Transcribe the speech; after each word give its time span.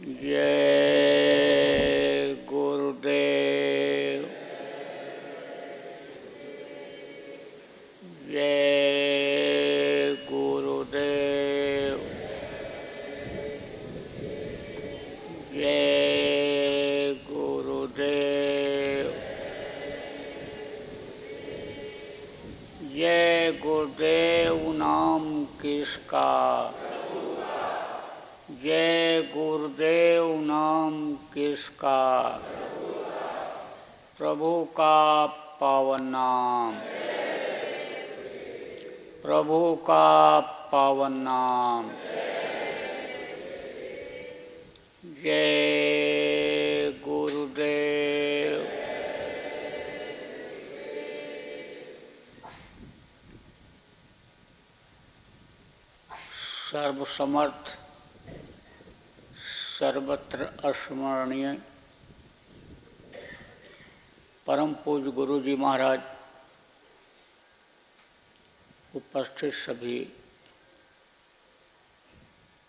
जय 0.00 0.34
गुरुदेव 2.48 4.24
जय 8.30 10.14
गुरुदेव 10.30 11.98
जय 15.54 17.14
गुरुदेव 17.30 19.12
जय 22.92 23.52
गुरुदेव 23.62 24.72
नाम 24.72 25.44
किसका 25.62 26.26
जय 28.62 29.20
गुरुदेव 29.34 30.26
नाम 30.40 30.94
किसका 31.34 31.98
प्रभु 34.18 34.52
का 34.76 35.26
पावन 35.60 36.02
नाम 36.04 36.74
प्रभु 39.22 39.58
का 39.86 40.40
पावन 40.72 41.12
नाम 41.12 41.90
जय 45.22 46.92
गुरुदेव 47.04 48.64
सर्वसमर्थ 57.16 57.68
सर्वत्र 59.78 60.44
अस्मरणीय। 60.68 61.52
परम 64.46 64.74
पूज 64.84 65.06
गुरु 65.14 65.38
जी 65.40 65.54
महाराज 65.56 66.00
उपस्थित 68.94 69.54
सभी 69.54 69.96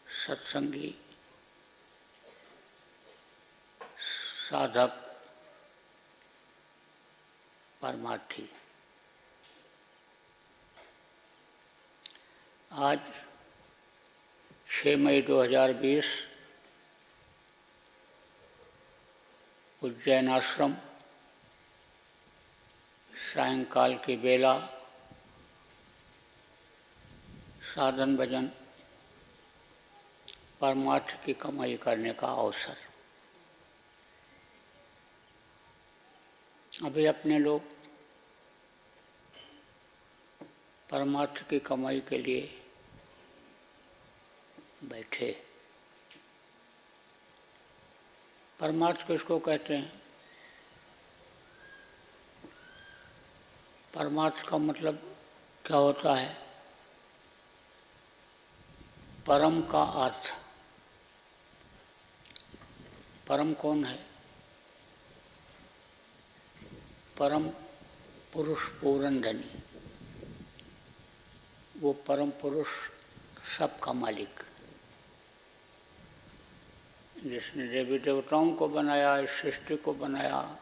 सत्संगी 0.08 0.96
साधक 4.48 5.04
परमार्थी। 7.82 8.50
आज 12.72 13.00
6 14.78 14.96
मई 14.96 15.22
2020 15.22 16.06
उज्जैन 19.82 20.30
आश्रम, 20.30 20.74
सायंकाल 23.14 23.96
की 23.96 24.16
बेला, 24.16 24.54
साधन 27.76 28.16
भजन, 28.18 28.50
परमार्थ 30.62 31.26
की 31.26 31.34
कमाई 31.34 31.78
करने 31.78 32.14
का 32.14 32.28
अवसर। 32.28 32.78
अभी 36.86 37.06
अपने 37.06 37.40
लोग 37.40 37.62
परमार्थ 40.88 41.50
की 41.50 41.60
कमाई 41.60 42.00
के 42.00 42.18
लिए 42.18 42.67
बैठे। 44.84 45.46
परमार्थ 48.60 49.08
किसको 49.08 49.40
कहते 49.40 49.76
हैं। 49.76 50.02
परमार्थ 53.94 54.50
का 54.50 54.58
मतलब 54.58 55.18
क्या 55.66 55.78
होता 55.78 56.16
है? 56.16 56.48
परम 59.28 59.62
का 59.62 59.84
अर्थ। 59.84 60.34
परम 63.28 63.54
कौन 63.54 63.86
है? 63.86 64.08
परम 67.18 67.50
पुरुष 68.34 68.64
पूर्ण 68.68 69.22
धनी 69.22 69.64
वो 71.78 71.94
परम 71.94 72.30
पुरुष 72.30 72.68
सबका 73.58 73.94
मालिक। 73.94 74.47
जिसने 77.24 77.68
देवी 77.68 78.00
देवताओं 78.00 78.54
को 78.54 78.68
बनाया, 78.68 79.18
इस 79.18 79.30
सृष्टि 79.30 79.78
को 79.78 79.94
बनाया 79.94 80.58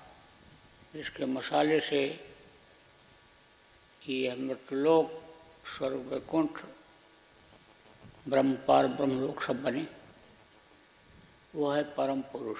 जिसके 0.93 1.25
मसाले 1.25 1.79
से 1.79 2.33
ये 4.09 4.35
मृतलोक, 4.35 5.21
स्वर्ग 5.77 5.95
वैकुंठ 5.95 6.61
ब्रह्मपार 8.27 8.87
ब्रह्मलोक 8.87 9.43
सब 9.43 9.63
बने। 9.63 9.87
वो 11.55 11.71
है 11.71 11.83
परम 11.83 12.21
पुरुष। 12.21 12.59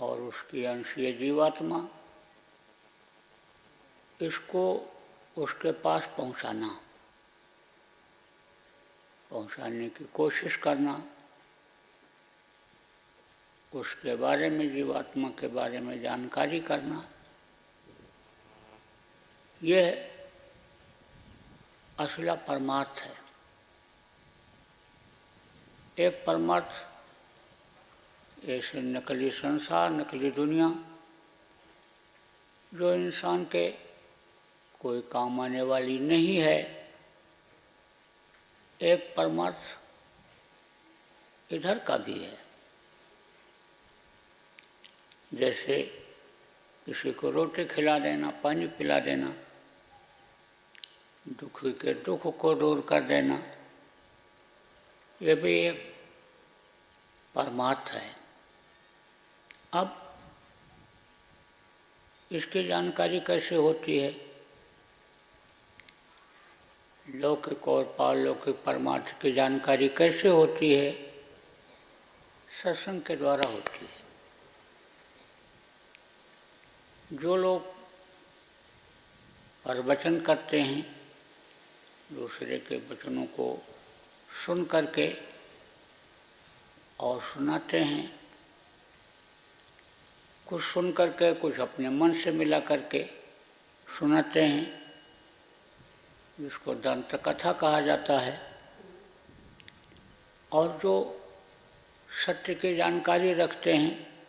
और 0.00 0.20
उसकी 0.20 0.64
अंशीय 0.64 1.12
जीवात्मा, 1.12 1.88
इसको 4.22 4.94
उसके 5.38 5.72
पास 5.72 6.02
पहुंचाना। 6.16 6.85
पहुँचाने 9.36 9.88
की 9.88 10.04
कोशिश 10.04 10.56
करना, 10.56 11.04
उसके 13.74 14.16
बारे 14.16 14.50
में, 14.50 14.72
जीवात्मा 14.72 15.28
के 15.28 15.48
बारे 15.48 15.80
में 15.80 16.00
जानकारी 16.00 16.60
करना 16.60 17.08
यह 19.62 20.10
असला 21.98 22.34
परमार्थ 22.34 23.00
है। 23.00 23.16
एक 25.98 26.24
परमार्थ, 26.26 26.72
ऐसे 28.44 28.80
नकली 28.80 29.30
संसार, 29.30 29.90
नकली 29.90 30.30
दुनिया, 30.30 30.68
जो 32.74 32.94
इंसान 32.94 33.44
के 33.44 33.70
कोई 34.80 35.00
काम 35.12 35.40
आने 35.40 35.62
वाली 35.62 35.98
नहीं 35.98 36.36
है 36.36 36.75
एक 38.82 39.14
परमार्थ 39.16 39.78
इधर 41.52 41.78
का 41.78 41.96
भी 41.96 42.24
है। 42.24 42.38
जैसे 45.34 45.82
किसी 46.86 47.12
को 47.12 47.30
रोटी 47.30 47.64
खिला 47.64 47.98
देना, 47.98 48.30
पानी 48.30 48.66
पिला 48.66 48.98
देना, 48.98 49.34
दुखी 51.28 51.72
के 51.72 51.94
दुख 51.94 52.36
को 52.36 52.54
दूर 52.54 52.80
कर 52.88 53.00
देना, 53.00 53.42
ये 55.22 55.34
भी 55.34 55.58
एक 55.60 55.94
परमार्थ 57.34 57.90
है। 57.90 58.16
अब 59.72 60.16
इसकी 62.32 62.66
जानकारी 62.66 63.20
कैसे 63.20 63.54
होती 63.54 63.98
है? 63.98 64.25
लौकिक 67.14 67.68
और 67.68 67.96
पारलौकिक 67.98 68.62
परमार्थ 68.64 69.22
की 69.22 69.32
जानकारी 69.32 69.88
कैसे 69.88 70.28
होती 70.28 70.74
है? 70.74 70.92
सत्संग 72.62 73.02
के 73.02 73.16
द्वारा 73.16 73.50
होती 73.50 73.86
है। 73.86 74.06
जो 77.12 77.36
लोग 77.36 77.74
प्रवचन 79.64 80.20
करते 80.20 80.60
हैं, 80.60 81.00
दूसरे 82.12 82.58
के 82.58 82.76
वचनों 82.76 83.24
को 83.24 83.66
सुन 84.46 84.64
करके 84.64 85.16
और 87.00 87.20
सुनाते 87.20 87.80
हैं, 87.80 88.20
कुछ 90.46 90.62
सुन 90.62 90.92
करके, 90.92 91.34
कुछ 91.34 91.58
अपने 91.58 91.88
मन 91.88 92.14
से 92.14 92.30
मिला 92.30 92.60
करके 92.60 93.04
सुनाते 93.98 94.42
हैं 94.42 94.85
जिसको 96.40 96.74
दंत 96.74 97.22
कथा 97.24 97.52
कहा 97.52 97.80
जाता 97.80 98.18
है, 98.18 98.58
और 100.52 100.80
जो 100.82 101.22
सत्य 102.26 102.54
की 102.54 102.76
जानकारी 102.76 103.32
रखते 103.32 103.76
हैं, 103.76 104.24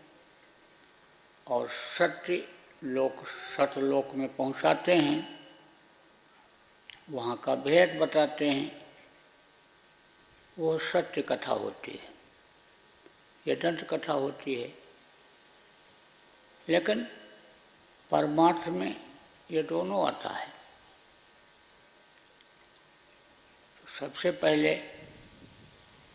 और 1.48 1.70
सत्य 1.70 2.48
लोक, 2.84 3.16
सतलोक 3.28 4.16
में 4.16 4.36
पहुंचाते 4.36 4.96
हैं, 4.96 5.50
वहाँ 7.10 7.38
का 7.38 7.56
भेद 7.56 8.00
बताते 8.00 8.50
हैं, 8.50 8.86
वो 10.60 10.80
सत्य 10.80 11.22
कथा 11.22 11.52
होती 11.52 11.92
है। 11.92 12.10
ये 13.48 13.56
दंत 13.56 13.88
कथा 13.94 14.14
होती 14.14 14.56
है। 14.56 14.74
लेकिन 16.70 17.08
परमार्थ 18.12 18.68
में 18.68 19.02
ये 19.52 19.64
दोनों 19.64 20.08
आता 20.08 20.30
है। 20.30 20.57
सबसे 24.00 24.32
पहले 24.32 24.74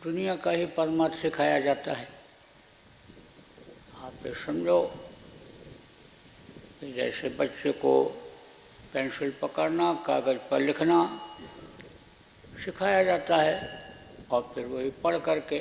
दुनिया 0.02 0.34
का 0.37 0.50
ही 0.50 0.67
परमार्थ 0.67 1.14
सिखाया 1.14 1.58
जाता 1.61 1.93
है। 1.93 2.08
आप 3.99 4.26
ये 4.26 4.34
समझो 4.34 4.81
कि 6.81 6.93
जैसे 6.93 7.29
बच्चे 7.29 7.73
को 7.73 8.05
पेंसिल 8.93 9.32
पकड़ना, 9.43 9.93
कागज़ 10.06 10.38
पर 10.50 10.61
लिखना 10.61 10.99
सिखाया 12.64 13.02
जाता 13.05 13.37
है 13.37 13.56
और 14.31 14.52
फिर 14.55 14.67
वही 14.67 14.90
पढ़ 15.02 15.19
करके 15.19 15.61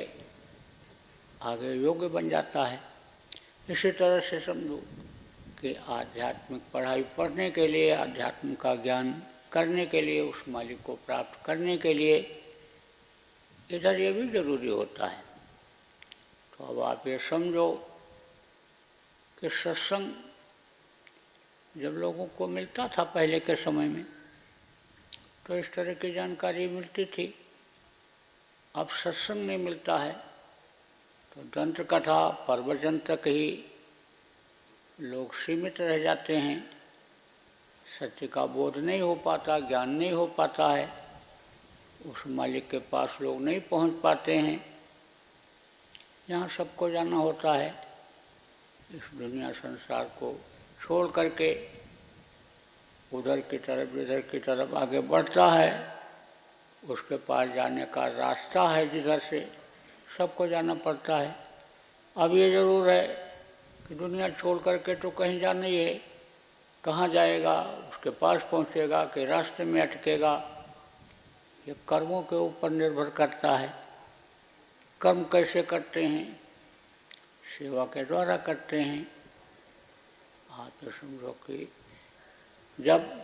आगे 1.42 1.74
योग्य 1.74 2.08
बन 2.08 2.30
जाता 2.30 2.66
है। 2.66 2.80
इसी 3.70 3.92
तरह 3.92 4.20
से 4.20 4.40
समझो 4.40 4.78
कि 5.62 5.76
आध्यात्मिक 5.90 6.62
पढ़ाई 6.74 7.02
पढ़ने 7.18 7.52
के 7.52 7.68
लिए 7.68 7.92
आध्यात्म 7.96 8.54
का 8.56 8.76
ज्ञान 8.76 9.14
करने 9.52 9.86
के 9.86 10.02
लिए, 10.02 10.20
उस 10.22 10.44
मालिक 10.50 10.82
को 10.82 10.96
प्राप्त 11.06 11.46
करने 11.46 11.78
के 11.78 11.94
लिए, 11.94 12.18
इधर 13.70 14.00
ये 14.00 14.12
भी 14.12 14.28
ज़रूरी 14.30 14.68
होता 14.70 15.08
है। 15.08 15.24
तो 16.54 16.66
अब 16.66 16.80
आप 16.82 17.08
ये 17.08 17.18
समझो 17.30 17.72
कि 19.40 19.50
सत्संग 19.52 20.12
जब 21.76 21.94
लोगों 21.98 22.26
को 22.28 22.48
मिलता 22.48 22.88
था 22.88 23.04
पहले 23.06 23.40
के 23.40 23.56
समय 23.56 23.88
में 23.88 24.06
तो 25.48 25.56
इस 25.58 25.74
तरह 25.74 25.94
की 25.94 26.12
जानकारी 26.14 26.68
मिलती 26.68 27.06
थी। 27.06 27.34
अब 28.76 28.90
सत्संग 28.94 29.46
नहीं 29.48 29.58
मिलता 29.58 29.98
है 29.98 30.12
तो 31.32 31.42
दंत्र 31.56 31.84
कथा 31.84 32.28
प्रवचन 32.48 32.98
तक 33.00 33.28
ही 33.28 33.66
लोग 35.00 35.34
सीमित 35.36 35.82
रह 35.82 35.98
जाते 35.98 36.36
हैं। 36.38 36.81
सत्य 38.00 38.28
का 38.28 38.46
बोध 38.46 38.78
नहीं 38.78 39.02
हो 39.02 39.16
पाता, 39.16 39.60
ज्ञान 39.60 39.90
नहीं 39.90 40.12
हो 40.12 40.26
पाता 40.28 40.68
है। 40.68 40.90
उस 42.08 42.24
मालिक 42.28 42.70
के 42.70 42.78
पास 42.80 43.18
लोग 43.22 43.42
नहीं 43.42 43.60
पहुँच 43.62 43.94
पाते 44.04 44.38
हैं। 44.38 44.66
यहाँ 46.30 46.48
सबको 46.48 46.90
जाना 46.90 47.16
होता 47.16 47.54
है। 47.54 47.70
इस 48.96 49.18
दुनिया 49.18 49.52
संसार 49.52 50.04
को 50.04 50.40
छोड़ 50.82 51.08
करके 51.08 51.68
उधर 53.14 53.40
की 53.40 53.58
तरफ़, 53.58 53.98
इधर 53.98 54.22
की 54.22 54.40
तरफ़ 54.40 54.76
आगे 54.76 55.00
बढ़ता 55.00 55.48
है। 55.48 56.02
उसके 56.90 57.16
पास 57.18 57.50
जाने 57.50 57.86
का 57.86 58.08
रास्ता 58.08 58.62
है 58.70 58.90
जिधर 58.90 59.20
से 59.20 59.52
सबको 60.18 60.48
जाना 60.48 60.74
पड़ता 60.74 61.18
है। 61.18 61.36
अब 62.18 62.36
ये 62.36 62.52
ज़रूर 62.52 62.90
है 62.90 63.08
कि 63.88 63.96
दुनिया 63.96 64.30
छोड़ 64.30 64.58
करके 64.60 64.96
तो 64.96 65.10
कहीं 65.10 65.40
जाना 65.40 65.66
ही 65.66 65.78
है। 65.78 66.11
कहाँ 66.84 67.08
जाएगा, 67.08 67.62
उसके 67.62 68.10
पास 68.10 68.42
पहुँचेगा 68.52 69.06
कि 69.06 69.26
रास्ते 69.26 69.64
में 69.64 69.82
अटकेगा। 69.82 70.66
ये 71.68 71.76
कर्मों 71.88 72.22
के 72.22 72.36
ऊपर 72.36 72.70
निर्भर 72.70 73.10
करता 73.10 73.58
है। 73.58 73.74
कर्म 75.02 75.24
कैसे 75.24 75.64
करते 75.64 76.06
हैं? 76.06 76.40
सेवा 77.60 77.86
के 77.86 78.06
द्वारा 78.06 78.38
करते 78.38 78.82
हैं। 78.82 79.12
आप 80.52 80.72
तो 80.84 80.92
समझो 80.92 81.32
कि 81.32 81.74
जब 82.80 83.22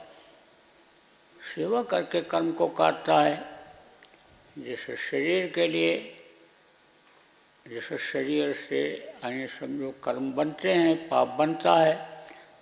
सेवा 1.56 1.84
करके 1.84 2.22
कर्म 2.22 2.52
को 2.52 2.68
काटता 2.68 3.22
है, 3.22 3.60
जैसे 4.58 4.98
शरीर 4.98 5.52
के 5.52 5.68
लिए, 5.68 6.18
जैसे 7.68 7.98
शरीर 7.98 8.66
से 8.70 9.14
अन्य 9.24 9.48
समझो 9.48 9.92
कर्म 10.04 10.34
बनते 10.34 10.74
हैं, 10.74 11.10
पाप 11.10 11.28
बनता 11.28 11.76
है 11.76 12.17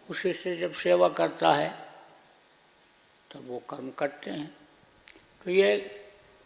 उसी 0.09 0.33
से 0.33 0.57
जब 0.57 0.73
सेवा 0.73 1.09
करता 1.09 1.53
है, 1.53 1.69
तब 3.31 3.47
वो 3.47 3.59
कर्म 3.59 3.91
करते 3.91 4.31
हैं। 4.31 4.55
तो 5.43 5.51
ये 5.51 5.77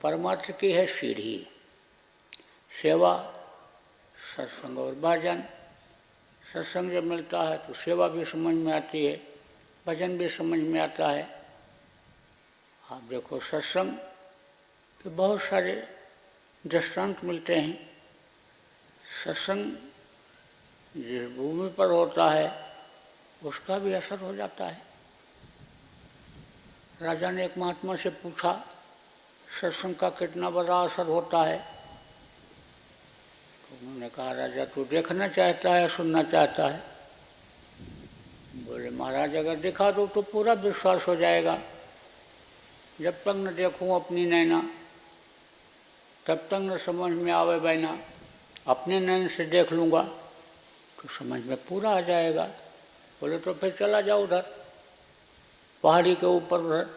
परमार्थ 0.02 0.52
की 0.60 0.72
है 0.72 0.86
सीढ़ी। 0.88 1.48
सेवा, 2.82 3.14
सत्संग 4.38 4.80
और 4.80 4.96
भजन। 4.96 5.44
सत्संग 6.54 6.92
जब 6.92 7.04
मिलता 7.04 7.42
है 7.44 7.58
तो 7.58 7.74
सेवा 7.74 8.08
भी 8.08 8.26
समझ 8.26 8.56
में 8.56 8.74
आती 8.74 9.06
है, 9.06 9.22
भजन 9.88 10.18
भी 10.18 10.30
समझ 10.30 10.60
में 10.60 10.80
आता 10.80 11.10
है। 11.10 11.24
आप 12.92 13.02
देखो 13.04 13.40
सत्संग 13.40 13.92
के 15.04 15.10
बहुत 15.10 15.42
सारे 15.42 15.88
दृष्टांत 16.68 17.24
मिलते 17.24 17.56
हैं। 17.56 18.04
सत्संग 19.26 19.72
जिस 20.98 21.30
भूमि 21.30 21.70
पर 21.70 21.92
होता 21.92 22.30
है 22.30 22.69
उसका 23.46 23.78
भी 23.80 23.94
असर 23.94 24.20
हो 24.20 24.36
जाता 24.36 24.66
है। 24.66 24.82
राजा 27.02 27.32
ने 27.32 27.46
एक 27.46 27.58
महात्मा 27.58 27.96
से 27.96 28.10
पूछा, 28.10 28.52
सत्संग 29.62 29.96
का 29.96 30.10
कितना 30.10 30.50
बड़ा 30.50 30.80
असर 30.80 31.06
होता 31.06 31.44
है? 31.44 31.58
तो 33.62 33.78
उन्होंने 33.82 34.10
कहा, 34.10 34.32
राजा, 34.32 34.66
तू 34.66 34.84
देखना 34.86 35.28
चाहता 35.28 35.74
है 35.74 35.88
सुनना 35.88 36.24
चाहता 36.24 36.68
है? 36.68 36.84
बोले, 38.56 38.90
महाराज, 38.90 39.36
अगर 39.36 39.56
दिखा 39.56 39.92
दो 39.92 40.08
तो 40.08 40.22
पूरा 40.22 40.54
विश्वास 40.54 41.08
हो 41.08 41.16
जाएगा। 41.16 41.60
जब 43.02 43.14
तक 43.14 43.34
न 43.38 43.56
देखूँ 43.56 43.96
अपनी 43.96 44.26
नैना, 44.26 44.62
तब 46.26 46.48
तक 46.52 46.60
न 46.62 46.78
समझ 46.78 47.12
में 47.12 47.32
आवे 47.32 47.60
बैना, 47.60 47.98
अपने 48.68 49.00
नैन 49.00 49.28
से 49.28 49.46
देख 49.46 49.72
लूँगा 49.74 50.02
तो 50.98 51.10
समझ 51.10 51.46
में 51.46 51.58
पूरा 51.58 51.90
आ 51.90 52.02
जाएगा। 52.02 52.50
बोले 53.22 53.38
तो 53.40 53.54
फिर 53.54 53.76
चला 53.80 54.02
जाओ 54.02 54.24
उधर। 54.24 54.42
पहाड़ी 55.84 56.16
के 56.16 56.26
ऊपर 56.26 56.60
उधर, 56.60 56.90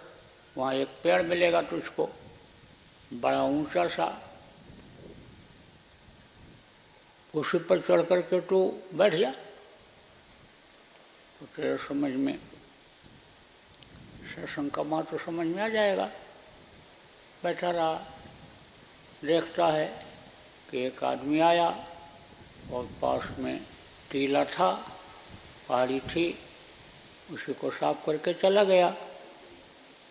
वहाँ 0.56 0.74
एक 0.74 0.88
पेड़ 1.02 1.22
मिलेगा 1.22 1.62
तुझको, 1.62 2.08
बड़ा 3.10 3.42
ऊँचा 3.42 3.86
सा। 3.88 4.06
उसी 7.34 7.58
पर 7.58 7.80
चढ़ 7.80 8.02
कर 8.02 8.20
के 8.22 8.40
तू 8.40 8.58
बैठ 8.94 9.14
जा। 9.14 9.30
तो 11.40 11.46
तेरे 11.46 11.76
समझ 11.78 12.12
में, 12.12 12.38
सत्संग 14.34 14.70
का 14.70 14.82
माँ 14.82 15.02
तो 15.04 15.18
समझ 15.18 15.46
में 15.46 15.62
आ 15.62 15.68
जाएगा। 15.68 16.10
बैठा 17.42 17.70
रहा, 17.70 17.94
देखता 19.22 19.66
है 19.66 19.86
कि 20.70 20.84
एक 20.86 21.02
आदमी 21.04 21.40
आया 21.40 21.68
और 22.72 22.88
पास 23.02 23.38
में 23.38 23.60
टीला 24.10 24.44
था। 24.44 24.70
पहाड़ी 25.68 26.00
थी, 26.00 26.38
उसी 27.30 27.52
को 27.52 27.70
साफ़ 27.70 28.06
करके 28.06 28.34
चला 28.34 28.64
गया। 28.64 28.90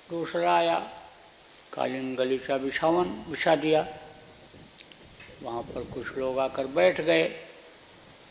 दूसरा 0.09 0.55
आया, 0.55 0.79
कालीन 1.73 2.15
गलीचा 2.15 2.57
बिछावन, 2.57 3.03
बिछा 3.03 3.55
दिया। 3.55 3.97
वहाँ 5.43 5.63
पर 5.63 5.83
कुछ 5.83 6.07
लोग 6.17 6.39
आकर 6.39 6.67
बैठ 6.67 7.01
गए। 7.01 7.27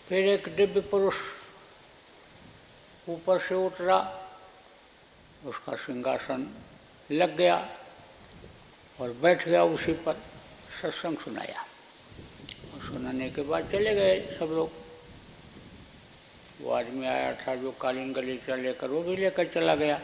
फिर 0.09 0.29
एक 0.29 0.49
दिव्य 0.57 0.81
पुरुष 0.81 1.15
ऊपर 3.09 3.39
से 3.39 3.55
उतरा। 3.55 4.29
उसका 5.45 5.77
सिंहासन 5.77 6.55
लग 7.11 7.37
गया 7.37 7.69
और 9.01 9.13
बैठ 9.13 9.49
गया 9.49 9.65
उसी 9.65 9.93
पर 9.93 10.15
सत्संग 10.83 11.17
सुनाया। 11.17 11.63
और 12.75 12.81
सुनाने 12.81 13.31
के 13.31 13.43
बाद 13.43 13.71
चले 13.73 13.95
गए 13.95 14.37
सब 14.39 14.45
लोग। 14.45 14.90
वो 16.61 16.71
आदमी 16.71 17.07
आया 17.07 17.33
था 17.35 17.55
जो 17.55 17.73
कालीन 17.73 18.13
गलीचा 18.13 18.55
लेकर, 18.55 18.91
वो 18.91 19.03
भी 19.03 19.17
लेकर 19.17 19.47
चला 19.47 19.75
गया। 19.75 20.01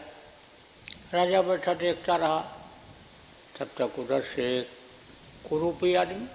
राजा 1.15 1.43
बैठा, 1.43 1.75
देखता 1.75 2.17
रहा। 2.17 2.41
तब 3.59 3.69
तक 3.77 3.99
उधर 3.99 4.23
से 4.23 4.59
एक 4.59 4.69
कुरूपी 5.49 5.95
आदमी 5.95 6.27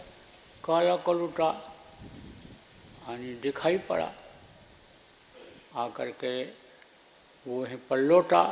काला 0.63 0.97
कलूटा 0.97 1.75
यानी 3.09 3.33
दिखाई 3.33 3.77
पड़ा। 3.77 4.11
आकर 5.75 6.11
के 6.11 6.43
वो 7.47 7.63
वहीं 7.63 7.77
पर 7.77 7.97
लौटा 7.97 8.43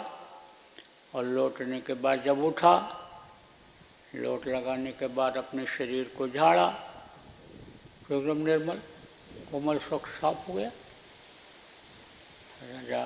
और 1.16 1.24
लौटने 1.24 1.82
के 1.82 1.94
बाद 1.94 2.24
जब 2.24 2.40
उठा, 2.40 2.74
लोट 4.16 4.48
लगाने 4.48 4.92
के 4.92 5.08
बाद 5.08 5.38
अपने 5.38 5.66
शरीर 5.66 6.16
को 6.18 6.28
झाड़ा। 6.28 6.68
तो 8.08 8.22
एकदम 8.22 8.38
निर्मल, 8.38 8.78
कोमल, 9.52 9.78
स्वच्छ, 9.78 10.06
साफ़ 10.06 10.48
हो 10.48 10.54
गया। 10.54 10.72
राजा 12.62 13.04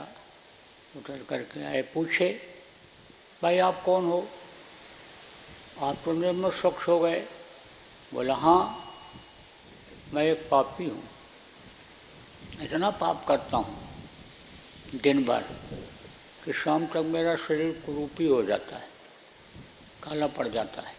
उतर 0.97 1.23
करके 1.29 1.63
आए, 1.63 1.81
पूछे, 1.93 2.29
भाई 3.41 3.57
आप 3.59 3.81
कौन 3.83 4.05
हो? 4.05 4.27
आप 5.79 5.97
तो 6.05 6.13
निर्मल 6.13 6.51
स्वच्छ 6.51 6.87
हो 6.87 6.99
गए। 6.99 7.19
बोला 8.11 8.35
हाँ 8.35 8.61
मैं 10.13 10.23
एक 10.23 10.47
पापी 10.51 10.85
हूँ। 10.85 11.03
इतना 12.61 12.89
पाप 12.91 13.25
करता 13.27 13.57
हूँ, 13.57 13.77
दिन 14.95 15.23
भर, 15.25 15.43
कि 16.45 16.53
शाम 16.53 16.85
तक 16.87 17.05
मेरा 17.07 17.35
शरीर 17.37 17.81
कुरूपी 17.85 18.27
हो 18.27 18.43
जाता 18.43 18.75
है, 18.75 18.89
काला 20.03 20.27
पड़ 20.27 20.47
जाता 20.47 20.81
है। 20.81 20.95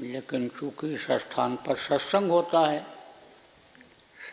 लेकिन 0.00 0.48
चूँकि 0.48 0.94
इस 0.94 1.06
स्थान 1.22 1.56
पर 1.56 1.76
सत्संग 1.78 2.30
होता 2.30 2.66
है 2.70 2.91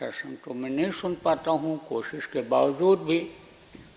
सत्संग 0.00 0.36
तो 0.44 0.54
मैं 0.54 0.68
नहीं 0.70 0.90
सुन 0.96 1.14
पाता 1.24 1.50
हूँ। 1.52 1.76
कोशिश 1.88 2.26
के 2.26 2.40
बावजूद 2.48 2.98
भी 3.04 3.20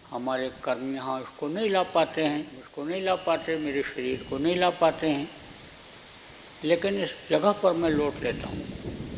हमारे 0.09 0.49
कर्म 0.63 0.93
यहाँ 0.95 1.19
उसको 1.21 1.47
नहीं 1.47 1.69
ला 1.69 1.83
पाते 1.95 2.23
हैं 2.23 2.59
उसको 2.59 2.83
नहीं 2.83 3.01
ला 3.01 3.15
पाते, 3.17 3.55
मेरे 3.57 3.83
शरीर 3.83 4.25
को 4.29 4.37
नहीं 4.37 4.55
ला 4.55 4.69
पाते 4.69 5.09
हैं। 5.09 5.29
लेकिन 6.63 6.97
इस 7.03 7.13
जगह 7.29 7.51
पर 7.63 7.73
मैं 7.73 7.89
लौट 7.89 8.21
लेता 8.23 8.47
हूँ 8.47 8.65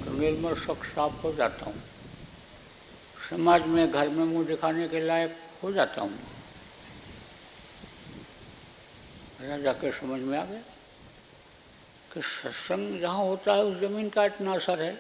तो 0.04 0.12
निर्मल 0.12 0.54
स्वच्छ 0.56 0.82
साफ़ 0.86 1.22
हो 1.24 1.34
जाता 1.34 1.66
हूँ। 1.66 1.76
समाज 3.30 3.66
में, 3.66 3.92
घर 3.92 4.10
में 4.10 4.24
मुँह 4.26 4.46
दिखाने 4.48 4.88
के 4.88 5.00
लायक 5.00 5.36
हो 5.64 5.72
जाता 5.72 6.02
हूँ। 6.02 6.20
राजा 9.42 9.74
के 9.74 9.92
समझ 9.92 10.22
में 10.22 10.38
आ 10.38 10.46
गया 10.46 10.62
कि 12.12 12.22
सत्संग 12.22 13.00
जहाँ 13.02 13.26
होता 13.26 13.54
है, 13.54 13.64
उस 13.64 13.80
ज़मीन 13.80 14.10
का 14.10 14.26
इतना 14.26 14.54
असर 14.56 14.82
है। 14.82 14.94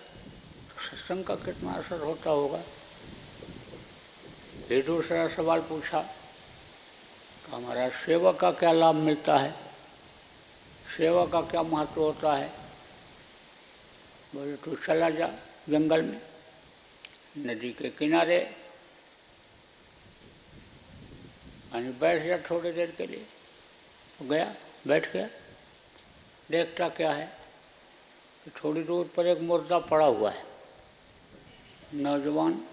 सत्संग 0.85 1.23
का 1.23 1.35
कितना 1.35 1.71
असर 1.73 1.99
होता 1.99 2.29
होगा? 2.29 2.61
ये 4.71 4.81
दूसरा 4.81 5.27
सवाल 5.27 5.61
पूछा 5.61 6.09
हमारा 7.49 7.89
सेवा 7.89 8.31
का 8.31 8.51
क्या 8.51 8.71
लाभ 8.71 8.95
मिलता 8.95 9.37
है? 9.37 9.51
सेवा 10.97 11.25
का 11.25 11.41
क्या 11.41 11.61
महत्व 11.63 12.01
होता 12.01 12.35
है? 12.35 12.47
बोले, 14.35 14.55
तू 14.55 14.75
चला 14.75 15.09
जा 15.09 15.27
जंगल 15.69 16.01
में, 16.01 16.21
नदी 17.37 17.71
के 17.73 17.89
किनारे 17.89 18.37
यानी 21.75 21.91
बैठ 21.91 22.23
जा 22.23 22.37
थोड़ी 22.49 22.71
देर 22.71 22.91
के 22.91 23.05
लिए। 23.05 23.25
तो 24.19 24.25
गया, 24.25 24.55
बैठ 24.87 25.11
गया, 25.13 25.27
देखता 26.51 26.89
क्या 26.89 27.11
है 27.11 27.25
कि 28.45 28.51
थोड़ी 28.51 28.83
दूर 28.83 29.11
पर 29.15 29.27
एक 29.27 29.39
मुर्दा 29.41 29.79
पड़ा 29.79 30.05
हुआ 30.05 30.31
है। 30.31 30.54
नौजवान 31.95 32.65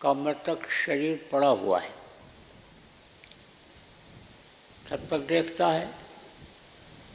का 0.00 0.12
मृतक 0.12 0.70
शरीर 0.70 1.28
पड़ा 1.32 1.48
हुआ 1.48 1.80
है। 1.80 1.90
छत 4.88 5.08
पर 5.10 5.18
देखता 5.18 5.68
है 5.68 5.94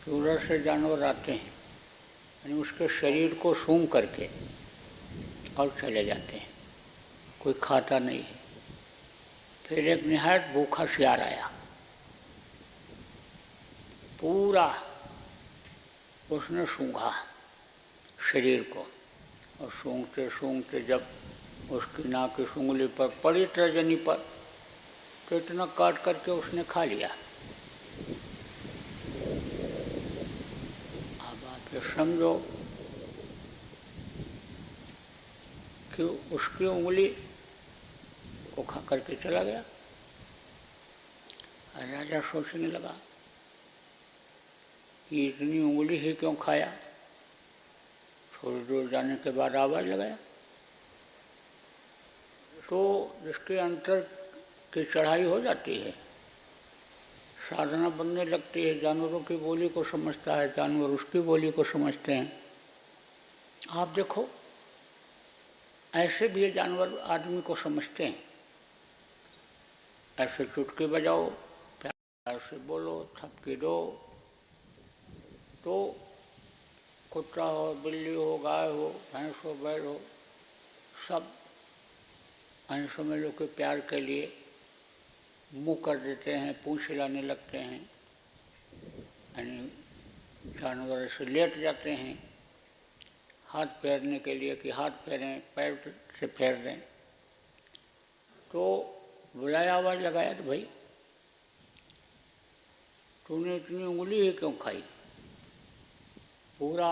कि 0.05 0.11
उधर 0.11 0.47
से 0.47 0.59
जानवर 0.59 1.03
आते 1.03 1.31
हैं, 1.31 1.53
यानी 2.45 2.53
उसके 2.53 2.87
शरीर 2.99 3.33
को 3.33 3.53
सूंघ 3.53 3.91
करके 3.91 4.29
और 5.59 5.77
चले 5.81 6.05
जाते 6.05 6.37
हैं। 6.37 6.49
कोई 7.41 7.53
खाता 7.63 7.99
नहीं 7.99 8.23
है। 8.23 8.39
फिर 9.65 9.87
एक 9.87 10.03
निहायत 10.03 10.41
भूखा 10.41 10.85
सियार 10.85 11.21
आया। 11.21 11.51
पूरा 14.21 14.83
उसने 16.31 16.65
सूंघा 16.65 17.25
शरीर 18.31 18.63
को। 18.63 18.91
और 19.61 19.71
सूंघते 19.71 20.29
सूंघते 20.29 20.81
जब 20.81 21.07
उसकी 21.71 22.03
नाक 22.09 22.35
की 22.37 22.45
सूंगली 22.45 22.87
पर 22.87 23.07
पड़ी 23.23 23.45
तर्जनी 23.45 23.95
पर 23.95 24.25
तो 25.29 25.37
इतना 25.37 25.65
काट 25.77 25.97
करके 26.03 26.31
उसने 26.31 26.63
खा 26.63 26.83
लिया। 26.83 27.07
अब 31.21 31.45
आप 31.45 31.73
ये 31.73 31.79
समझो 31.95 32.33
कि 35.95 36.03
उसकी 36.35 36.65
उंगली 36.65 37.07
को 38.55 38.63
खा 38.63 38.81
करके 38.89 39.15
चला 39.15 39.43
गया। 39.43 39.63
राजा 41.77 42.19
सोचने 42.21 42.67
लगा 42.67 42.95
कि 45.09 45.25
इतनी 45.27 45.59
उंगली 45.59 45.97
ही 45.97 46.13
क्यों 46.13 46.35
खाया? 46.35 46.73
थोड़ी 48.37 48.59
दूर 48.59 48.89
जाने 48.89 49.15
के 49.15 49.31
बाद 49.31 49.55
आवाज़ 49.55 49.85
लगाया। 49.85 50.17
तो 52.69 52.79
जिसके 53.23 53.57
अंतर 53.57 53.99
की 54.73 54.83
चढ़ाई 54.83 55.23
हो 55.23 55.39
जाती 55.41 55.77
है, 55.77 55.91
साधना 57.49 57.89
बनने 57.89 58.25
लगती 58.25 58.63
है, 58.63 58.79
जानवरों 58.79 59.19
की 59.19 59.35
बोली 59.35 59.69
को 59.69 59.83
समझता 59.83 60.35
है, 60.35 60.47
जानवर 60.49 60.89
उसकी 60.89 61.19
बोली 61.19 61.51
को 61.51 61.63
समझते 61.63 62.13
हैं। 62.13 62.43
आप 63.69 63.87
देखो, 63.87 64.27
ऐसे 65.95 66.27
भी 66.27 66.41
ये 66.41 66.51
जानवर 66.51 66.97
आदमी 66.97 67.41
को 67.41 67.55
समझते 67.55 68.05
हैं। 68.05 68.23
ऐसे 70.17 70.45
चुटकी 70.45 70.85
बजाओ, 70.85 71.29
प्यार 71.81 72.39
से 72.39 72.57
बोलो, 72.57 73.09
थपकी 73.17 73.55
दो 73.55 73.75
तो 75.63 75.95
कुत्ता 77.11 77.43
हो, 77.43 77.73
बिल्ली 77.73 78.13
हो, 78.13 78.37
गाय 78.37 78.67
हो, 78.67 78.89
भैंस 79.13 79.35
हो, 79.45 79.53
बैल 79.53 79.85
हो, 79.85 80.01
सब 81.07 81.33
ऐसे 82.71 83.03
में 83.03 83.17
लोग 83.17 83.37
कि 83.37 83.45
प्यार 83.45 83.79
के 83.79 83.99
लिए 84.01 84.33
मुँह 85.53 85.77
कर 85.85 85.97
देते 85.97 86.33
हैं, 86.33 86.63
पूछ 86.63 86.89
हिलाने 86.89 87.21
लगते 87.21 87.57
हैं। 87.57 87.89
यानी 89.37 89.71
जानवर 90.59 91.01
ऐसे 91.01 91.25
लेट 91.25 91.57
जाते 91.57 91.91
हैं। 91.91 92.33
हाथ 93.45 93.65
फेरने 93.65 94.19
के 94.19 94.35
लिए 94.35 94.55
कि 94.55 94.69
हाथ 94.69 94.89
फेरें, 94.89 95.41
पैर 95.55 95.95
से 96.19 96.27
फेर 96.27 96.55
दें। 96.55 96.79
तो 98.51 98.63
बुलाया 99.35 99.75
आवाज़ 99.75 99.99
लगाया 99.99 100.33
तो 100.33 100.43
भाई, 100.43 100.67
तूने 103.27 103.55
इतनी 103.55 103.83
उंगली 103.83 104.21
ही 104.21 104.31
क्यों 104.31 104.51
खाई? 104.51 104.83
पूरा 106.59 106.91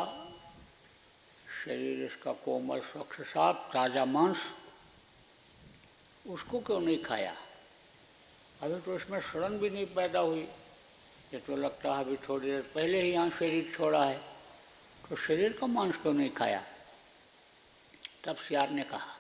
शरीर 1.65 2.05
इसका 2.05 2.31
कोमल, 2.33 2.79
स्वच्छ, 2.79 3.21
साफ़, 3.21 3.57
ताज़ा 3.73 4.05
मांस, 4.05 4.37
उसको 6.27 6.59
क्यों 6.59 6.79
नहीं 6.79 7.03
खाया? 7.03 7.35
अभी 8.61 8.81
तो 8.81 8.95
इसमें 8.95 9.19
सड़न 9.21 9.57
भी 9.57 9.69
नहीं 9.69 9.85
पैदा 9.85 10.19
हुई। 10.19 10.41
ये 11.33 11.39
तो 11.39 11.55
लगता 11.55 11.95
है 11.95 12.03
अभी 12.03 12.15
थोड़ी 12.17 12.47
देर 12.47 12.61
पहले 12.75 13.01
ही 13.01 13.11
यहाँ 13.11 13.29
शरीर 13.29 13.73
छोड़ा 13.77 14.03
है। 14.05 14.17
तो 15.09 15.15
शरीर 15.15 15.53
का 15.53 15.67
मांस 15.67 15.95
क्यों 15.95 16.13
नहीं 16.13 16.29
खाया? 16.29 16.63
तब 18.23 18.35
सियार 18.35 18.69
ने 18.69 18.83
कहा 18.83 19.17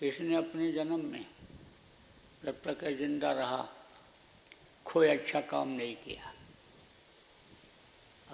कि 0.00 0.08
इसने 0.08 0.36
अपने 0.36 0.72
जन्म 0.72 1.04
में 1.04 1.26
जब 2.44 2.62
तक 2.62 2.84
ज़िंदा 2.98 3.32
रहा, 3.32 3.68
कोई 4.84 5.08
अच्छा 5.08 5.40
काम 5.40 5.68
नहीं 5.68 5.96
किया। 5.96 6.33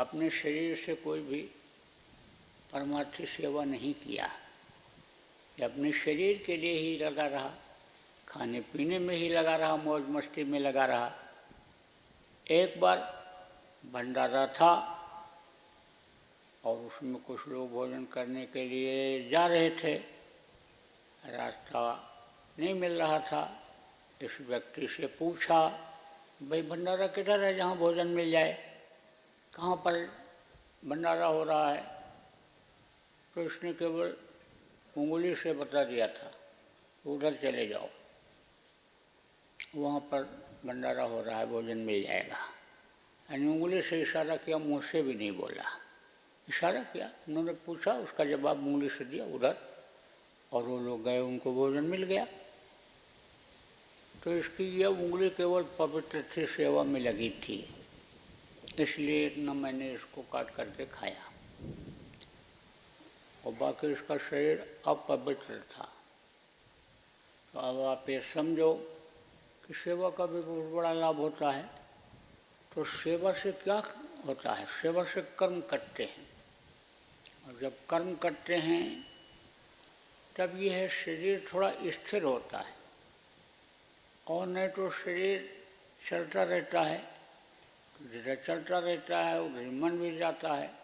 अपने 0.00 0.30
शरीर 0.30 0.76
से 0.76 0.94
कोई 0.94 1.20
भी 1.20 1.42
परमार्थी 2.72 3.26
सेवा 3.26 3.64
नहीं 3.64 3.94
किया। 3.94 4.26
अपने 5.62 5.92
शरीर 5.92 6.42
के 6.46 6.56
लिए 6.56 6.72
ही 6.72 6.98
लगा 6.98 7.26
रहा 7.26 7.54
खाने 8.28 8.60
पीने 8.60 8.98
में 8.98 9.16
ही 9.16 9.28
लगा 9.28 9.56
रहा 9.56 9.76
मौज 9.76 10.02
मस्ती 10.08 10.44
में 10.44 10.60
लगा 10.60 10.84
रहा। 10.84 11.12
एक 12.50 12.80
बार 12.80 12.98
भंडारा 13.92 14.46
था 14.46 14.72
और 16.64 16.76
उसमें 16.76 17.22
कुछ 17.22 17.48
लोग 17.48 17.70
भोजन 17.70 18.04
करने 18.04 18.46
के 18.46 18.64
लिए 18.64 19.28
जा 19.28 19.46
रहे 19.46 19.70
थे। 19.70 19.94
रास्ता 21.26 21.82
नहीं 22.58 22.74
मिल 22.74 22.92
रहा 22.92 23.18
था। 23.18 23.62
इस 24.22 24.38
व्यक्ति 24.40 24.88
से 24.88 25.06
पूछा, 25.06 25.68
भाई, 26.42 26.62
भंडारा 26.62 27.06
किधर 27.06 27.44
है 27.44 27.54
जहाँ 27.54 27.76
भोजन 27.76 28.06
मिल 28.06 28.30
जाए? 28.30 28.69
कहाँ 29.54 29.76
पर 29.76 30.12
भंडारा 30.84 31.26
हो 31.26 31.44
रहा 31.44 31.72
है? 31.72 32.00
तो 33.34 33.44
उसने 33.44 33.72
केवल 33.72 34.16
उंगली 34.98 35.34
से 35.34 35.52
बता 35.52 35.84
दिया 35.84 36.06
था, 36.06 36.32
उधर 37.06 37.34
चले 37.34 37.66
जाओ। 37.66 37.88
वहाँ 39.76 40.00
पर 40.00 40.22
भंडारा 40.66 41.02
हो 41.02 41.22
रहा 41.22 41.38
है, 41.38 41.46
भोजन 41.46 41.78
मिल 41.78 42.02
जाएगा। 42.02 42.36
यानी 43.30 43.46
उंगली 43.46 43.82
से 43.82 44.02
इशारा 44.02 44.36
किया, 44.36 44.58
मुँह 44.58 44.82
से 44.82 45.02
भी 45.02 45.14
नहीं 45.14 45.32
बोला। 45.32 45.64
इशारा 46.48 46.82
किया, 46.82 47.12
उन्होंने 47.28 47.52
पूछा, 47.52 47.92
उसका 47.92 48.24
जवाब 48.24 48.58
उंगली 48.58 48.88
से 48.88 49.04
दिया, 49.04 49.24
उधर। 49.24 49.56
और 50.52 50.62
वो 50.62 50.78
लोग 50.78 51.04
गए, 51.04 51.18
उनको 51.18 51.54
भोजन 51.54 51.84
मिल 51.84 52.02
गया। 52.02 52.26
तो 54.24 54.32
इसकी 54.32 54.80
यह 54.80 54.86
उंगली 54.86 55.30
केवल 55.30 55.64
पवित्र 55.78 56.24
थी, 56.36 56.46
सेवा 56.46 56.82
में 56.82 57.00
लगी 57.00 57.30
थी। 57.30 57.79
इसलिए 58.78 59.26
इतना 59.26 59.52
मैंने 59.52 59.92
इसको 59.92 60.22
काट 60.22 60.50
करके 60.50 60.86
खाया। 60.86 61.32
और 63.46 63.52
बाकी 63.52 63.92
इसका 63.92 64.18
शरीर 64.18 64.80
अपवित्र 64.86 65.60
था। 65.60 65.96
तो 67.52 67.58
अब 67.58 67.80
आप 67.80 68.08
ये 68.08 68.20
समझो 68.34 68.74
कि 69.66 69.74
सेवा 69.74 70.10
का 70.10 70.26
भी 70.26 70.40
बहुत 70.40 70.72
बड़ा 70.72 70.92
लाभ 70.92 71.16
होता 71.16 71.50
है। 71.50 71.70
तो 72.74 72.84
सेवा 72.84 73.32
से 73.32 73.52
क्या 73.52 73.94
होता 74.26 74.52
है? 74.52 74.66
सेवा 74.66 75.04
से 75.04 75.22
कर्म 75.38 75.60
करते 75.60 76.04
हैं। 76.04 76.28
और 77.46 77.58
जब 77.60 77.86
कर्म 77.86 78.16
करते 78.16 78.54
हैं, 78.54 79.06
तब 80.36 80.62
यह 80.62 80.88
शरीर 80.88 81.48
थोड़ा 81.54 81.72
स्थिर 81.86 82.22
होता 82.22 82.58
है। 82.58 82.74
और 84.28 84.46
नहीं 84.46 84.68
तो 84.68 84.90
शरीर 84.90 85.66
चलता 86.10 86.42
रहता 86.42 86.82
है। 86.82 87.09
जिधर 88.02 88.44
चलता 88.46 88.78
रहता 88.78 89.18
है 89.18 89.42
उधर 89.42 89.70
मन 89.70 89.90
भी 89.90 90.16
जाता 90.16 90.54
है। 90.54 90.74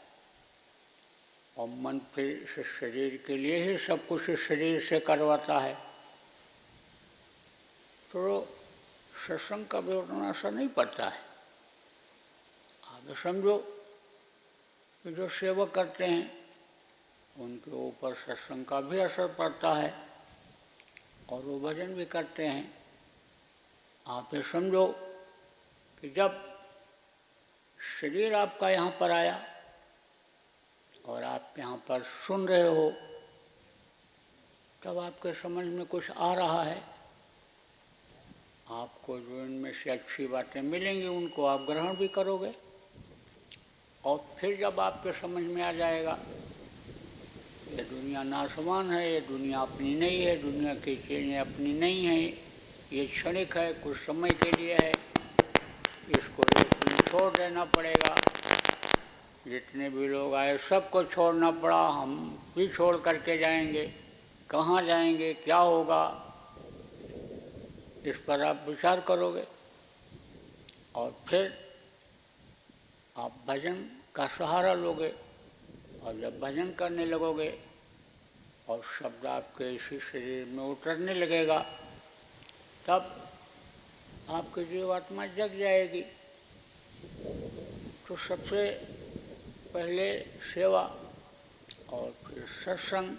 और 1.58 1.68
मन 1.68 2.00
फिर 2.14 2.64
शरीर 2.80 3.24
के 3.26 3.36
लिए 3.36 3.56
ही 3.56 3.78
सब 3.78 4.06
कुछ 4.06 4.30
शरीर 4.30 4.82
से 4.82 5.00
करवाता 5.00 5.58
है। 5.58 5.74
तो 8.12 8.48
सत्संग 9.28 9.66
का 9.66 9.78
उतना 9.78 10.28
असर 10.28 10.50
नहीं 10.50 10.68
पड़ता 10.68 11.08
है। 11.08 11.20
आप 12.84 13.16
समझो 13.22 13.58
कि 15.04 15.12
जो 15.12 15.28
सेवक 15.28 15.74
करते 15.74 16.04
हैं, 16.04 16.48
उनके 17.38 17.70
ऊपर 17.70 18.14
सत्संग 18.14 18.64
का 18.64 18.80
भी 18.80 18.98
असर 18.98 19.34
पड़ता 19.34 19.74
है, 19.74 20.08
और 21.28 21.42
वो 21.42 21.60
भजन 21.60 21.94
भी 21.94 22.06
करते 22.06 22.46
हैं। 22.46 22.84
आप 24.06 24.34
ये 24.34 24.42
समझो 24.42 24.86
कि 26.00 26.10
जब 26.10 26.55
शरीर 28.00 28.34
आपका 28.34 28.70
यहाँ 28.70 28.96
पर 29.00 29.10
आया 29.10 29.40
और 31.04 31.22
आप 31.24 31.54
यहाँ 31.58 31.76
पर 31.88 32.02
सुन 32.26 32.46
रहे 32.48 32.68
हो, 32.68 32.90
तब 34.82 34.98
आपके 34.98 35.32
समझ 35.34 35.64
में 35.66 35.84
कुछ 35.86 36.10
आ 36.10 36.32
रहा 36.34 36.62
है। 36.62 36.80
आपको 38.72 39.18
जो 39.18 39.44
इनमें 39.44 39.72
से 39.74 39.90
अच्छी 39.90 40.26
बातें 40.26 40.60
मिलेंगी, 40.62 41.06
उनको 41.06 41.44
आप 41.46 41.66
ग्रहण 41.68 41.96
भी 41.96 42.08
करोगे 42.08 42.52
और 44.04 44.24
फिर 44.38 44.56
जब 44.60 44.80
आपके 44.80 45.12
समझ 45.20 45.42
में 45.44 45.62
आ 45.62 45.72
जाएगा, 45.72 46.18
ये 47.68 47.84
दुनिया 47.84 48.22
नासमान 48.22 48.90
है, 48.90 49.12
ये 49.12 49.20
दुनिया 49.20 49.60
अपनी 49.60 49.94
नहीं 49.94 50.22
है, 50.22 50.36
दुनिया 50.42 50.74
की 50.76 50.96
चीज़ें 50.98 51.38
अपनी 51.38 51.72
नहीं 51.72 52.04
है, 52.06 52.20
ये 52.92 53.06
क्षणिक 53.06 53.56
है, 53.56 53.72
कुछ 53.74 53.96
समय 53.96 54.30
के 54.42 54.50
लिए 54.52 54.74
है, 54.74 54.92
इसको 56.10 56.42
छोड़ 57.16 57.36
देना 57.36 57.64
पड़ेगा। 57.64 58.14
जितने 59.46 59.90
भी 59.90 60.08
लोग 60.08 60.34
आए, 60.34 60.58
सबको 60.58 61.04
छोड़ना 61.04 61.50
पड़ा। 61.50 61.88
हम 61.88 62.38
भी 62.56 62.68
छोड़ 62.68 62.96
करके 62.96 63.38
जाएँगे। 63.38 63.94
कहाँ 64.50 64.82
जाएँगे? 64.82 65.34
क्या 65.34 65.56
होगा? 65.56 66.22
इस 68.04 68.16
पर 68.16 68.42
आप 68.42 68.64
विचार 68.68 69.00
करोगे। 69.00 69.44
और 70.94 71.16
फिर 71.28 71.72
आप 73.16 73.32
भजन 73.46 73.90
का 74.14 74.26
सहारा 74.26 74.74
लोगे। 74.74 75.14
और 76.02 76.20
जब 76.20 76.40
भजन 76.40 76.72
करने 76.72 77.04
लगोगे, 77.04 77.58
और 78.68 78.82
शब्द 78.98 79.26
आपके 79.26 79.74
इसी 79.74 79.98
शरीर 79.98 80.46
में 80.46 80.64
उतरने 80.64 81.14
लगेगा, 81.14 81.58
तब 82.86 83.28
आपकी 84.30 84.64
जीवात्मा 84.64 85.26
जग 85.26 85.58
जाएगी। 85.58 86.04
तो 88.08 88.16
सबसे 88.16 88.62
पहले 89.74 90.06
सेवा 90.54 90.82
और 91.90 92.10
फिर 92.26 92.44
सत्संग, 92.64 93.16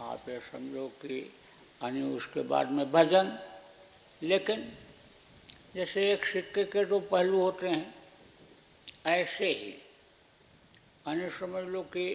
आप 0.00 0.28
ये 0.28 0.38
समझो 0.40 0.86
कि 1.00 1.18
यानी 1.82 2.02
उसके 2.16 2.42
बाद 2.44 2.70
में 2.70 2.90
भजन। 2.92 3.32
लेकिन 4.22 4.68
जैसे 5.74 6.10
एक 6.12 6.24
सिक्के 6.24 6.64
के 6.64 6.84
दो 6.84 7.00
पहलू 7.00 7.40
होते 7.40 7.68
हैं, 7.68 7.94
ऐसे 9.06 9.48
ही 9.48 9.72
अन्य 11.06 11.30
समझ 11.40 11.64
लो 11.64 11.82
कि 11.96 12.06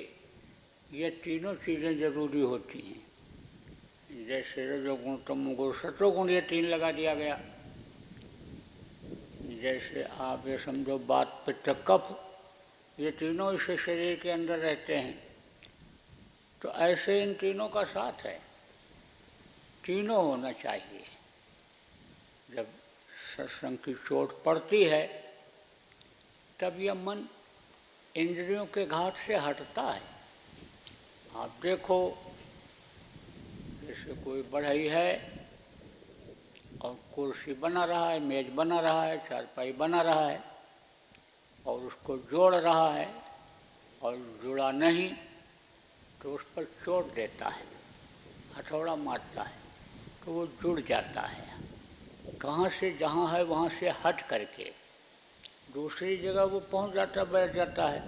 ये 0.93 1.09
तीनों 1.23 1.53
चीज़ें 1.55 1.99
ज़रूरी 1.99 2.41
होती 2.41 2.79
हैं। 2.79 4.25
जैसे 4.27 4.67
रजोगुण, 4.67 5.15
तमोगुण 5.27 5.73
सतोगुण 5.73 6.29
ये 6.29 6.41
तीन 6.41 6.65
लगा 6.65 6.91
दिया 6.91 7.13
गया। 7.15 7.41
जैसे 9.55 10.03
आप 10.03 10.47
ये 10.47 10.57
समझो 10.57 10.97
बात 10.97 11.43
पित्त 11.45 11.69
कफ 11.87 12.33
ये 12.99 13.11
तीनों 13.11 13.55
इस 13.55 13.79
शरीर 13.79 14.19
के 14.19 14.29
अंदर 14.29 14.59
रहते 14.59 14.95
हैं। 14.95 15.23
तो 16.61 16.69
ऐसे 16.69 17.23
इन 17.23 17.33
तीनों 17.33 17.69
का 17.69 17.83
साथ 17.83 18.13
है। 18.13 18.41
तीनों 19.85 20.25
होना 20.25 20.51
चाहिए। 20.51 21.05
जब 22.55 22.67
सत्संग 23.37 23.77
की 23.77 23.93
चोट 23.93 24.43
पड़ती 24.43 24.83
है, 24.83 25.33
तब 26.59 26.79
यह 26.79 26.93
मन 26.93 27.27
इंद्रियों 28.15 28.65
के 28.65 28.85
घाट 28.85 29.15
से 29.27 29.35
हटता 29.35 29.81
है। 29.81 30.01
आप 31.35 31.59
देखो, 31.61 32.17
जैसे 33.85 34.23
कोई 34.23 34.41
बढ़ई 34.41 34.87
है 34.87 35.34
और 36.81 36.97
कुर्सी 37.15 37.53
बना 37.55 37.83
रहा 37.85 38.09
है, 38.09 38.19
मेज 38.19 38.49
बना 38.55 38.79
रहा 38.79 39.03
है, 39.03 39.17
चारपाई 39.29 39.71
बना 39.73 40.01
रहा 40.01 40.27
है 40.27 40.43
और 41.65 41.79
उसको 41.81 42.17
जोड़ 42.31 42.55
रहा 42.55 42.89
है 42.91 43.07
और 44.01 44.15
जुड़ा 44.43 44.71
नहीं 44.73 45.09
तो 46.21 46.33
उस 46.35 46.43
पर 46.55 46.63
चोट 46.83 47.13
देता 47.15 47.47
है, 47.47 47.63
हथौड़ा 48.51 48.95
मारता 48.97 49.43
है 49.43 49.63
तो 50.25 50.31
वो 50.31 50.45
जुड़ 50.61 50.79
जाता 50.79 51.21
है। 51.21 51.43
कहाँ 52.41 52.69
से 52.69 52.91
जहाँ 52.91 53.27
है 53.29 53.43
वहाँ 53.43 53.69
से 53.69 53.89
हट 54.05 54.21
करके 54.29 54.71
दूसरी 55.73 56.17
जगह 56.17 56.43
वो 56.43 56.59
पहुँच 56.61 56.93
जाता, 56.93 57.23
बैठ 57.23 57.53
जाता 57.53 57.87
है। 57.87 58.03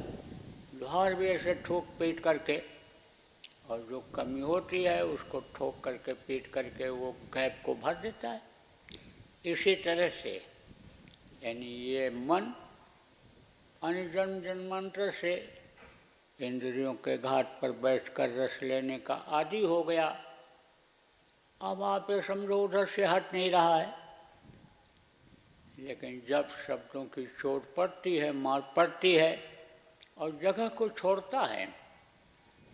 लोहार 0.73 1.13
भी 1.13 1.27
ऐसे 1.27 1.53
ठोक 1.65 1.85
पीट 1.99 2.19
करके 2.19 2.57
और 3.69 3.85
जो 3.89 3.99
कमी 4.15 4.41
होती 4.41 4.83
है 4.83 5.03
उसको 5.05 5.39
ठोक 5.55 5.83
करके 5.83 6.13
पीट 6.27 6.47
करके 6.47 6.89
वो 6.89 7.11
गैप 7.33 7.61
को 7.65 7.75
भर 7.75 7.95
देता 7.95 8.29
है। 8.29 8.41
इसी 9.47 9.75
तरह 9.75 10.09
से, 10.09 10.45
यानी 11.43 11.65
ये 11.65 12.09
मन 12.09 12.55
अनजन्म 13.83 14.41
जन्मांतर 14.41 15.11
से 15.11 15.53
इंद्रियों 16.41 16.93
के 16.93 17.17
घाट 17.17 17.45
पर 17.45 17.71
बैठकर 17.71 18.29
रस 18.29 18.59
लेने 18.63 18.99
का 18.99 19.13
आदि 19.13 19.61
हो 19.61 19.83
गया। 19.83 20.23
अब 21.61 21.83
आप 21.83 22.11
ये 22.11 22.21
समझो, 22.21 22.63
उधर 22.63 22.85
से 22.85 23.05
हट 23.05 23.33
नहीं 23.33 23.51
रहा 23.51 23.77
है। 23.77 23.93
लेकिन 25.79 26.23
जब 26.29 26.49
शब्दों 26.67 27.05
की 27.05 27.25
चोट 27.25 27.75
पड़ती 27.75 28.17
है, 28.17 28.31
मार 28.31 28.73
पड़ती 28.75 29.15
है, 29.15 29.41
और 30.17 30.31
जगह 30.31 30.67
को 30.67 30.89
छोड़ता 30.89 31.39
है, 31.39 31.67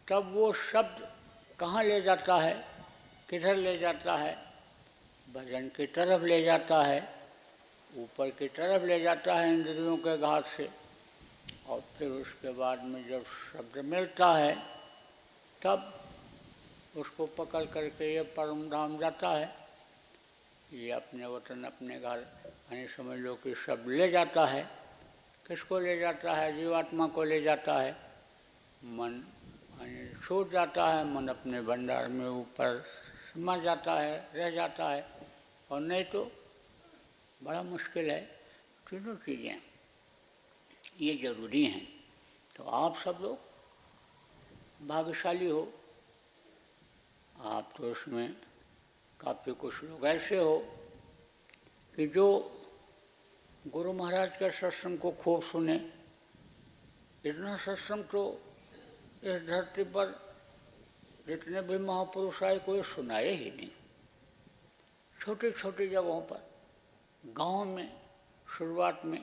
तब 0.08 0.34
वो 0.34 0.54
शब्द 0.54 1.12
कहाँ 1.60 1.84
ले 1.84 2.02
जाता 2.02 2.38
है, 2.38 2.66
किधर 3.30 3.56
ले 3.56 3.78
जाता 3.78 4.18
है 4.18 4.43
भजन 5.34 5.68
की 5.68 5.88
तरफ़ 5.88 6.24
ले 6.24 6.44
जाता 6.44 6.84
है, 6.84 7.14
ऊपर 7.98 8.30
की 8.30 8.48
तरफ़ 8.48 8.84
ले 8.84 9.00
जाता 9.00 9.36
है 9.36 9.54
इंद्रियों 9.54 9.98
के 9.98 10.18
घाट 10.18 10.46
से। 10.46 10.70
और 11.68 11.82
फिर 11.82 12.10
उसके 12.10 12.50
बाद 12.50 12.84
में 12.84 13.10
जब 13.10 13.24
शब्द 13.24 13.86
मिलता 13.86 14.34
है, 14.34 14.56
तब 15.62 16.02
उसको 16.98 17.26
पकड़ 17.26 17.66
करके 17.66 18.16
ये 18.16 18.22
परम 18.22 18.70
धाम 18.70 18.98
जाता 18.98 19.30
है। 19.30 19.56
ये 20.74 20.92
अपने 20.92 21.26
वतन, 21.26 21.64
अपने 21.64 22.00
घर, 22.00 22.28
यानी 22.46 22.88
समझ 22.88 23.20
लो 23.20 23.36
कि 23.36 23.56
सब 23.56 23.86
ले 23.88 24.12
जाता 24.12 24.46
है। 24.46 24.68
किसको 25.48 25.80
ले 25.80 26.00
जाता 26.00 26.34
है? 26.34 26.58
जीवात्मा 26.58 27.08
को 27.08 27.24
ले 27.24 27.42
जाता 27.42 27.74
है। 27.74 27.96
मन, 28.84 29.24
यानी 29.82 30.28
छूट 30.28 30.52
जाता 30.52 30.88
है, 30.88 31.06
मन 31.06 31.28
अपने 31.28 31.62
भंडार 31.62 32.08
में 32.08 32.30
ऊपर 32.30 33.03
समा 33.34 33.58
जाता 33.58 34.00
है, 34.00 34.30
रह 34.34 34.50
जाता 34.52 34.90
है। 34.90 35.08
और 35.72 35.80
नहीं 35.80 36.04
तो 36.04 36.32
बड़ा 37.44 37.64
मुश्किल 37.64 38.12
है। 38.12 38.22
तीनों 38.90 39.16
चीज़ें 39.16 39.62
ये 41.02 41.16
ज़रूरी 41.16 41.66
हैं। 41.66 42.06
तो 42.56 42.64
आप 42.64 42.98
सब 42.98 43.18
लोग 43.22 43.38
भाग्यशाली 44.88 45.50
हो। 45.50 45.74
आप 47.40 47.74
तो 47.78 47.92
उसमें 47.92 48.36
काफ़ी 49.20 49.52
कुछ 49.52 49.84
लोग 49.84 50.06
ऐसे 50.06 50.38
हो 50.38 50.60
कि 51.96 52.08
जो 52.08 52.26
गुरु 53.68 53.94
महाराज 53.94 54.32
के 54.32 54.52
सत्संग 54.52 55.00
को 55.00 55.12
खूब 55.12 55.44
सुने। 55.44 55.94
इतना 57.26 57.58
सत्संग 57.58 58.04
तो 58.04 58.42
इस 59.24 59.42
धरती 59.42 59.84
पर 59.84 60.23
जितने 61.28 61.62
भी 61.62 61.78
महापुरुष 61.78 62.42
आए 62.44 62.58
कोई 62.60 62.82
सुनाए 62.84 63.32
ही 63.32 63.50
नहीं 63.52 63.70
छोटी 65.18 65.52
छोटी 65.52 65.88
जगहों 65.90 66.20
पर 66.22 66.42
गाँव 67.24 67.64
में 67.66 67.90
शुरुआत 68.48 69.02
में 69.06 69.22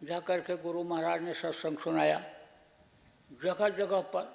जाकर 0.00 0.40
के 0.40 0.56
गुरु 0.62 0.82
महाराज 0.84 1.22
ने 1.22 1.34
सत्संग 1.34 1.78
सुनाया 1.78 2.18
जगह 3.30 3.68
जगह 3.76 4.00
पर 4.14 4.26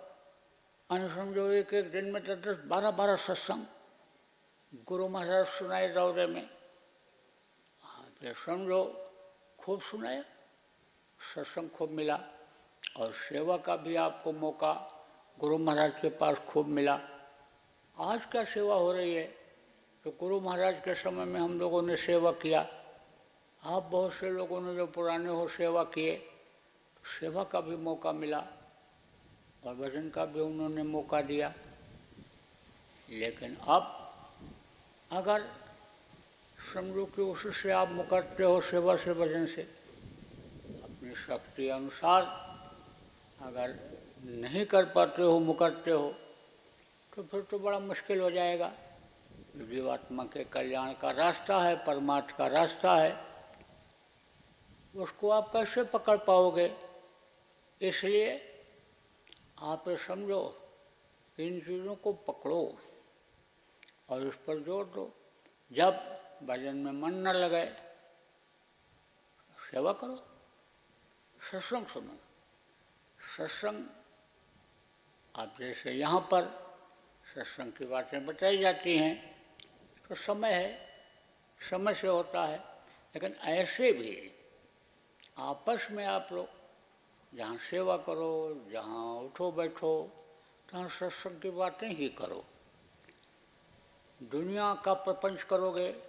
अनुसमझो 0.89 1.51
एक 1.51 1.73
एक 1.73 1.91
दिन 1.91 2.11
में 2.11 2.21
दस 2.23 2.37
दस 2.45 2.63
बारह 2.67 2.91
बारह 2.91 3.15
सत्संग 3.25 4.83
गुरु 4.87 5.07
महाराज 5.07 5.45
सुनाए 5.59 5.87
दौरे 5.93 6.27
में 6.27 6.47
फिर 8.19 8.33
समझो 8.45 8.81
खूब 9.59 9.81
सुनाया 9.81 10.21
सत्संग 11.19 11.69
खूब 11.69 11.91
मिला 11.91 12.19
और 12.97 13.13
सेवा 13.19 13.57
का 13.57 13.75
भी 13.77 13.95
आपको 13.99 14.31
मौका 14.33 14.73
गुरु 15.39 15.57
महाराज 15.57 15.93
के 16.01 16.09
पास 16.09 16.37
खूब 16.47 16.67
मिला। 16.67 16.93
आज 17.97 18.25
क्या 18.31 18.43
सेवा 18.43 18.75
हो 18.75 18.91
रही 18.91 19.13
है? 19.15 19.25
तो 20.05 20.11
गुरु 20.19 20.39
महाराज 20.39 20.75
के 20.85 20.93
समय 20.95 21.25
में 21.25 21.39
हम 21.41 21.59
लोगों 21.59 21.81
ने 21.81 21.95
सेवा 21.97 22.31
किया। 22.31 22.61
आप 23.63 23.83
बहुत 23.83 24.13
से 24.13 24.29
लोगों 24.29 24.61
ने 24.61 24.75
जो 24.75 24.85
पुराने 24.87 25.29
हो 25.29 25.47
सेवा 25.47 25.83
किए 25.83 26.15
तो 26.15 27.09
सेवा 27.19 27.43
का 27.43 27.61
भी 27.61 27.75
मौका 27.75 28.11
मिला 28.11 28.39
और 29.63 29.75
भजन 29.75 30.09
का 30.09 30.25
भी 30.25 30.39
उन्होंने 30.39 30.83
मौका 30.83 31.21
दिया। 31.21 31.53
लेकिन 33.09 33.57
अब 33.67 33.91
अगर 35.11 35.43
समझो 36.73 37.05
कि 37.05 37.21
उससे 37.21 37.71
आप 37.71 37.89
मुकरते 37.91 38.43
हो 38.43 38.61
सेवा 38.61 38.95
से, 38.95 39.13
भजन 39.13 39.45
से, 39.45 39.61
अपनी 40.83 41.15
शक्ति 41.17 41.69
अनुसार 41.69 42.23
अगर 43.41 43.77
नहीं 44.25 44.65
कर 44.65 44.85
पाते 44.85 45.21
हो, 45.21 45.39
मुकरते 45.39 45.91
हो 45.91 46.13
तो 47.13 47.23
फिर 47.23 47.41
तो 47.41 47.59
बड़ा 47.59 47.79
मुश्किल 47.79 48.19
हो 48.21 48.29
जाएगा। 48.31 48.71
जीवात्मा 49.57 50.23
के 50.23 50.43
कल्याण 50.43 50.93
का 50.93 51.11
रास्ता 51.11 51.57
है, 51.59 51.75
परमार्थ 51.85 52.35
का 52.37 52.47
रास्ता 52.47 52.95
है। 52.95 53.11
उसको 54.95 55.29
आप 55.29 55.49
कैसे 55.53 55.83
पकड़ 55.83 56.17
पाओगे? 56.17 56.65
इसलिए 57.81 58.33
आप 59.63 59.83
समझो, 60.07 60.41
इन 61.37 61.59
चीज़ों 61.59 61.95
को 61.95 62.13
पकड़ो 62.27 62.77
और 64.09 64.27
इस 64.27 64.35
पर 64.47 64.63
ज़ोर 64.63 64.85
दो। 64.85 65.11
जब 65.71 65.93
भजन 66.43 66.75
में 66.75 66.91
मन 66.91 67.13
न 67.17 67.33
लगे, 67.33 67.65
सेवा 69.57 69.93
करो। 69.93 70.15
सत्संग 71.39 71.85
सुनो। 71.85 72.17
सत्संग 73.19 73.85
आप 75.35 75.55
जैसे 75.59 75.91
यहाँ 75.91 76.19
पर 76.19 76.43
सत्संग 77.35 77.71
की 77.71 77.85
बातें 77.85 78.25
बताई 78.25 78.57
जाती 78.57 78.97
हैं। 78.97 79.35
तो 80.09 80.15
समय 80.15 80.53
है, 80.53 80.87
समय 81.69 81.93
से 81.93 82.07
होता 82.07 82.45
है। 82.45 82.57
लेकिन 83.15 83.35
ऐसे 83.43 83.91
भी 83.91 84.31
आपस 85.37 85.87
में 85.91 86.05
आप 86.05 86.29
लोग 86.31 86.47
जहाँ 87.33 87.57
सेवा 87.57 87.97
करो, 87.97 88.65
जहाँ 88.71 89.15
उठो 89.15 89.51
बैठो, 89.51 90.09
तहाँ 90.71 90.89
सत्संग 90.89 91.41
की 91.41 91.49
बातें 91.49 91.89
ही 91.89 92.09
करो। 92.09 92.45
दुनिया 94.23 94.73
का 94.75 94.93
प्रपंच 94.93 95.43
करोगे, 95.43 96.03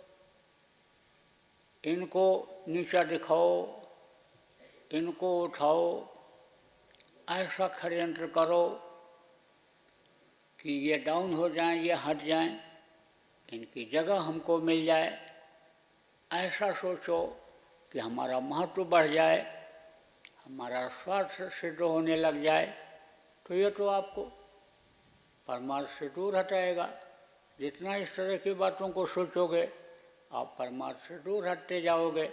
इनको 1.84 2.48
नीचा 2.68 3.02
दिखाओ, 3.04 3.80
इनको 4.92 5.44
उठाओ, 5.44 6.14
ऐसा 7.28 7.78
षडयंत्र 7.82 8.26
करो 8.26 8.85
कि 10.66 10.72
ये 10.72 10.96
डाउन 10.98 11.34
हो 11.34 11.48
जाएँ, 11.48 11.78
ये 11.78 11.94
हट 11.94 12.24
जाएँ, 12.24 12.58
इनकी 13.48 13.84
जगह 13.84 14.20
हमको 14.20 14.58
मिल 14.58 14.84
जाए। 14.86 15.10
ऐसा 16.30 16.72
सोचो 16.72 17.18
कि 17.92 17.98
हमारा 17.98 18.38
महत्व 18.40 18.84
बढ़ 18.84 19.12
जाए, 19.12 19.38
हमारा 20.44 20.88
स्वार्थ 20.88 21.52
सिद्ध 21.52 21.80
होने 21.80 22.16
लग 22.16 22.42
जाए 22.42 22.66
तो 23.46 23.54
ये 23.54 23.70
तो 23.70 23.86
आपको 23.86 24.22
परमार्थ 25.46 25.88
से 25.98 26.08
दूर 26.08 26.36
हटाएगा। 26.36 26.88
जितना 27.58 27.94
इस 27.96 28.14
तरह 28.16 28.36
की 28.36 28.54
बातों 28.54 28.88
को 28.90 29.06
सोचोगे, 29.06 29.68
आप 30.32 30.54
परमार्थ 30.58 31.08
से 31.08 31.18
दूर 31.18 31.48
हटते 31.48 31.80
जाओगे। 31.80 32.28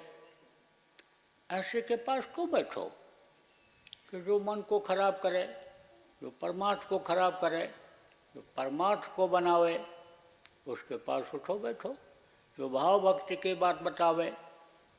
ऐसे 1.49 1.81
के 1.81 1.95
पास 1.95 2.25
क्यों 2.25 2.49
बैठो? 2.51 2.85
कि 4.11 4.21
जो 4.21 4.39
मन 4.39 4.61
को 4.61 4.79
खराब 4.79 5.19
करे, 5.23 5.45
जो 6.21 6.29
परमार्थ 6.41 6.87
को 6.87 6.99
खराब 6.99 7.39
करे 7.41 7.71
जो 8.35 8.43
परमार्थ 8.57 9.15
को 9.15 9.27
बनावे, 9.27 9.85
उसके 10.67 10.97
पास 10.97 11.23
उठो 11.35 11.55
बैठो। 11.55 11.95
जो 12.57 12.69
भाव 12.69 12.99
भक्ति 12.99 13.35
की 13.35 13.53
बात 13.53 13.75
बतावे 13.75 14.31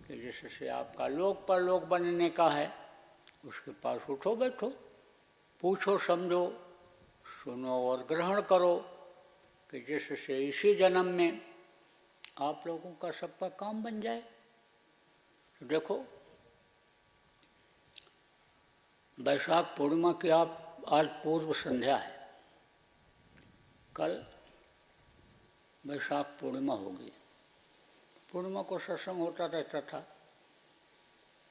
कि 0.09 0.17
जिससे 0.21 0.69
आपका 0.69 1.07
लोक 1.09 1.47
पर 1.47 1.61
लोक 1.61 1.83
बनने 1.83 2.31
का 2.31 2.49
है, 2.49 2.73
उसके 3.45 3.71
पास 3.71 4.01
उठो 4.11 4.37
बैठो। 4.37 4.73
पूछो, 5.61 5.99
समझो, 5.99 6.61
सुनो 7.45 7.91
और 7.91 8.03
ग्रहण 8.03 8.43
करो 8.43 8.77
कि 9.71 9.81
जिससे 9.81 10.49
इसी 10.49 10.75
जन्म 10.75 11.05
में 11.05 11.41
आप 12.39 12.65
लोगों 12.67 12.91
का 12.91 13.11
सबका 13.11 13.49
काम 13.49 13.83
बन 13.83 14.01
जाए। 14.01 14.21
तो 15.61 15.67
देखो, 15.67 16.05
वैशाख 19.21 19.75
पूर्णिमा 19.79 20.13
की 20.13 20.29
आप 20.29 20.83
आज 20.89 21.09
पूर्व 21.09 21.53
संध्या 21.53 21.97
है। 21.97 22.14
कल 23.97 24.23
वैशाख 25.85 26.27
पूर्णिमा 26.41 26.75
होगी 26.75 27.13
पूर्णिमा 28.33 28.63
को 28.63 28.79
सत्संग 28.79 29.19
होता 29.19 29.47
रहता 29.47 29.81
था। 29.81 29.99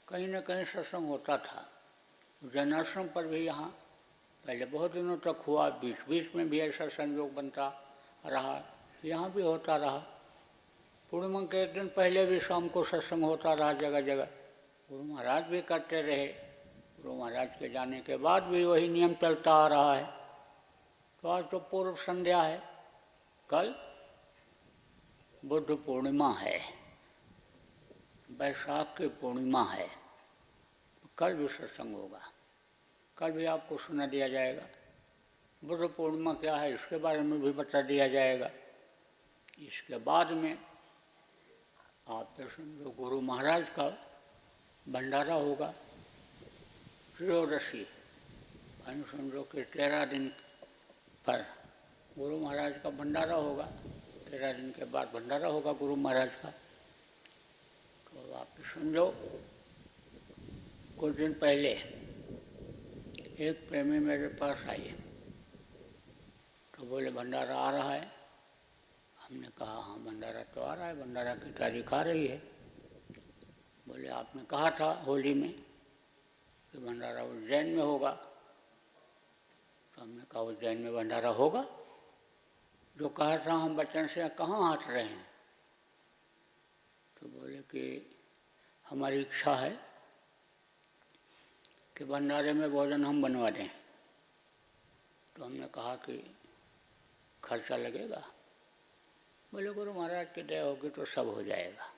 कहीं 0.08 0.28
न 0.28 0.40
कहीं 0.42 0.64
सत्संग 0.66 1.08
होता 1.08 1.38
था। 1.38 1.66
जन्माश्रम 2.42 3.08
पर 3.08 3.28
भी 3.28 3.46
यहाँ, 3.46 3.68
पहले 4.44 4.66
बहुत 4.66 4.92
दिनों 4.92 5.18
तक 5.18 5.44
हुआ 5.48 5.70
बीच 5.70 5.98
बीच 6.10 6.36
में 6.36 6.50
भी 6.50 6.60
ऐसा 6.60 6.88
संयोग 6.88 7.34
बनता 7.34 7.68
रहा, 8.26 8.62
यहाँ 9.06 9.32
भी 9.32 9.42
होता 9.42 9.76
रहा। 9.76 9.98
पूर्णिमा 11.12 11.42
के 11.42 11.62
एक 11.64 11.74
दिन 11.74 11.88
पहले 11.88 12.26
भी 12.26 12.40
शाम 12.40 12.68
को 12.68 12.84
सत्संग 12.84 13.24
होता 13.24 13.54
रहा 13.54 13.74
जगह 13.74 14.02
जगह 14.02 14.28
गुरु 14.90 15.04
महाराज 15.04 15.44
भी 15.44 15.62
करते 15.62 16.02
रहे। 16.02 16.28
गुरु 17.02 17.14
महाराज 17.16 17.56
के 17.60 17.70
जाने 17.70 18.02
के 18.02 18.18
बाद 18.18 18.44
भी 18.44 18.64
वही 18.64 18.88
नियम 18.90 19.14
चलता 19.14 19.54
आ 19.54 19.68
रहा 19.68 19.96
है। 19.96 20.23
तो 21.24 21.30
आज 21.30 21.44
तो 21.52 21.60
पूर्व 21.62 21.96
संध्या 21.96 22.42
है, 22.42 22.58
कल 23.50 23.74
बुद्ध 25.44 25.76
पूर्णिमा 25.76 26.32
है, 26.34 26.60
बैसाख 28.32 28.96
की 28.98 29.08
पूर्णिमा 29.22 29.64
है 29.64 29.88
कल 31.18 31.34
भी 31.34 31.48
सत्संग 31.48 31.96
होगा। 31.96 32.22
कल 33.18 33.32
भी 33.32 33.46
आपको 33.46 33.78
सुना 33.78 34.08
दिया 34.08 34.28
जाएगा। 34.28 34.68
बुद्ध 35.62 35.88
पूर्णिमा 35.88 36.34
क्या 36.34 36.56
है, 36.56 36.74
इसके 36.74 36.98
बारे 36.98 37.22
में 37.22 37.40
भी 37.42 37.52
बता 37.54 37.82
दिया 37.82 38.08
जाएगा। 38.08 38.50
इसके 39.62 39.98
बाद 40.04 40.32
में 40.34 40.54
आप 42.10 42.36
तो 42.38 42.50
समझो 42.50 42.96
गुरु 43.00 43.22
महाराज 43.22 43.70
का 43.70 43.90
भंडारा 44.86 45.36
होगा। 45.36 45.74
त्रयोदशी 47.18 47.88
समझो 48.86 49.42
कि 49.44 49.64
तेरह 49.64 50.06
दिन 50.06 50.34
पर 51.26 51.46
गुरु 52.18 52.38
महाराज 52.40 52.74
का 52.84 52.90
भंडारा 52.90 53.36
होगा, 53.36 53.66
तेरह 54.26 54.54
दिन 54.54 54.72
के 54.72 54.86
बाद 54.86 55.08
भंडारा 55.14 55.48
होगा 55.48 55.72
गुरु 55.74 55.96
महाराज 55.96 56.32
का। 56.42 56.50
तो 58.06 58.34
आप 58.34 58.48
समझो, 58.74 59.06
कुछ 61.00 61.16
दिन 61.16 61.34
पहले 61.34 61.72
एक 63.40 63.68
प्रेमी 63.70 64.00
मेरे 64.00 64.28
पास 64.40 64.66
आए 64.70 64.94
तो 66.74 66.86
बोले, 66.86 67.12
भंडारा 67.12 67.56
आ 67.56 67.70
रहा 67.72 67.94
है। 67.94 68.12
हमने 69.20 69.48
कहा 69.58 69.82
हाँ 69.82 69.98
भंडारा 70.00 70.44
तो 70.54 70.62
आ 70.62 70.74
रहा 70.74 70.88
है, 70.88 71.00
भंडारा 71.02 71.36
की 71.36 71.52
तारीख 71.54 71.94
आ 71.94 72.02
रही 72.02 72.28
है। 72.28 72.38
बोले, 73.88 74.08
आपने 74.10 74.44
कहा 74.44 74.70
था 74.72 74.92
होली 75.06 75.34
में 75.34 75.52
कि 76.74 76.78
भंडारा 76.78 77.24
उज्जैन 77.24 77.68
में 77.68 77.84
होगा। 77.84 78.12
तो 79.96 80.02
हमने 80.02 80.24
कहा 80.24 80.42
उज्जैन 80.42 80.78
में 80.78 80.94
भंडारा 80.94 81.30
होगा। 81.30 81.66
जो 82.98 83.10
कहा 83.10 83.38
था 83.38 83.54
हम 83.54 83.76
बच्चन 83.76 84.08
से 84.08 84.30
कहाँ 84.30 84.74
हट 84.74 84.88
रहे 84.88 85.04
हैं? 85.04 85.28
तो 87.22 87.28
बोले 87.28 87.58
कि 87.58 88.16
हमारी 88.90 89.22
इच्छा 89.22 89.56
है 89.56 89.80
कि 91.98 92.06
भंडारे 92.06 92.54
में 92.54 92.72
भोजन 92.72 93.06
हम 93.06 93.22
बनवा 93.22 93.50
दें। 93.50 93.70
तो 95.36 95.46
हमने 95.46 95.68
कहा 95.68 95.96
कि 95.96 96.36
खर्चा 97.44 97.76
लगेगा। 97.76 98.32
बोले, 99.54 99.74
गुरु 99.74 99.94
महाराज, 99.94 100.28
की 100.36 100.44
दया 100.44 100.64
होगी 100.64 100.90
तो 100.90 101.06
सब 101.06 101.28
हो 101.28 101.44
जाएगा। 101.44 101.94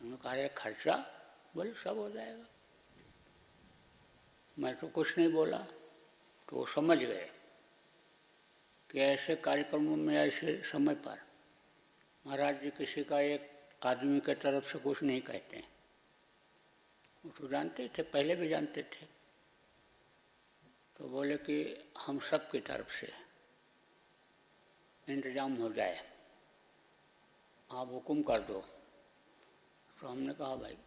हमने 0.00 0.16
कहा 0.16 0.48
खर्चा? 0.48 0.96
बोले, 1.56 1.74
सब 1.74 1.98
हो 1.98 2.10
जाएगा। 2.10 2.44
मैं 4.58 4.76
तो 4.76 4.88
कुछ 4.88 5.18
नहीं 5.18 5.32
बोला। 5.32 5.66
तो 6.50 6.56
वो 6.56 6.66
समझ 6.66 6.98
गए 6.98 7.30
कि 8.90 9.00
ऐसे 9.00 9.36
कार्यक्रमों 9.36 9.96
में, 9.96 10.16
ऐसे 10.16 10.62
समय 10.64 10.94
पर 10.94 11.20
महाराज 12.26 12.62
जी 12.62 12.70
किसी 12.70 13.04
का 13.04 13.20
एक 13.20 13.50
आदमी 13.82 14.20
के 14.20 14.34
तरफ़ 14.34 14.72
से 14.72 14.78
कुछ 14.78 15.02
नहीं 15.02 15.20
कहते 15.20 15.56
हैं। 15.56 15.68
वो 17.26 17.32
तो 17.32 17.48
जानते 17.48 17.90
थे, 17.98 18.02
पहले 18.02 18.36
भी 18.36 18.48
जानते 18.48 18.82
थे। 18.82 19.06
तो 20.96 21.08
बोले 21.08 21.36
कि 21.36 21.84
हम 21.98 22.20
सब 22.20 22.50
की 22.50 22.60
तरफ़ 22.60 22.90
से 23.00 23.12
इंतज़ाम 25.08 25.54
हो 25.54 25.72
जाए। 25.72 26.10
आप 27.72 27.88
हुक्म 27.88 28.22
कर 28.22 28.40
दो। 28.40 28.64
तो 30.00 30.08
हमने 30.08 30.34
कहा, 30.34 30.56
भाई, 30.56 30.78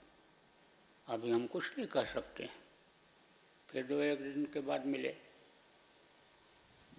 अभी 1.08 1.32
हम 1.32 1.47
कुछ 1.47 1.78
नहीं 1.78 1.88
कर 1.88 2.06
सकते। 2.06 2.49
फिर 3.69 3.88
दो 3.88 4.02
एक 4.02 4.21
दिन 4.21 4.45
के 4.45 4.60
बाद 4.60 4.86
मिले। 4.86 5.22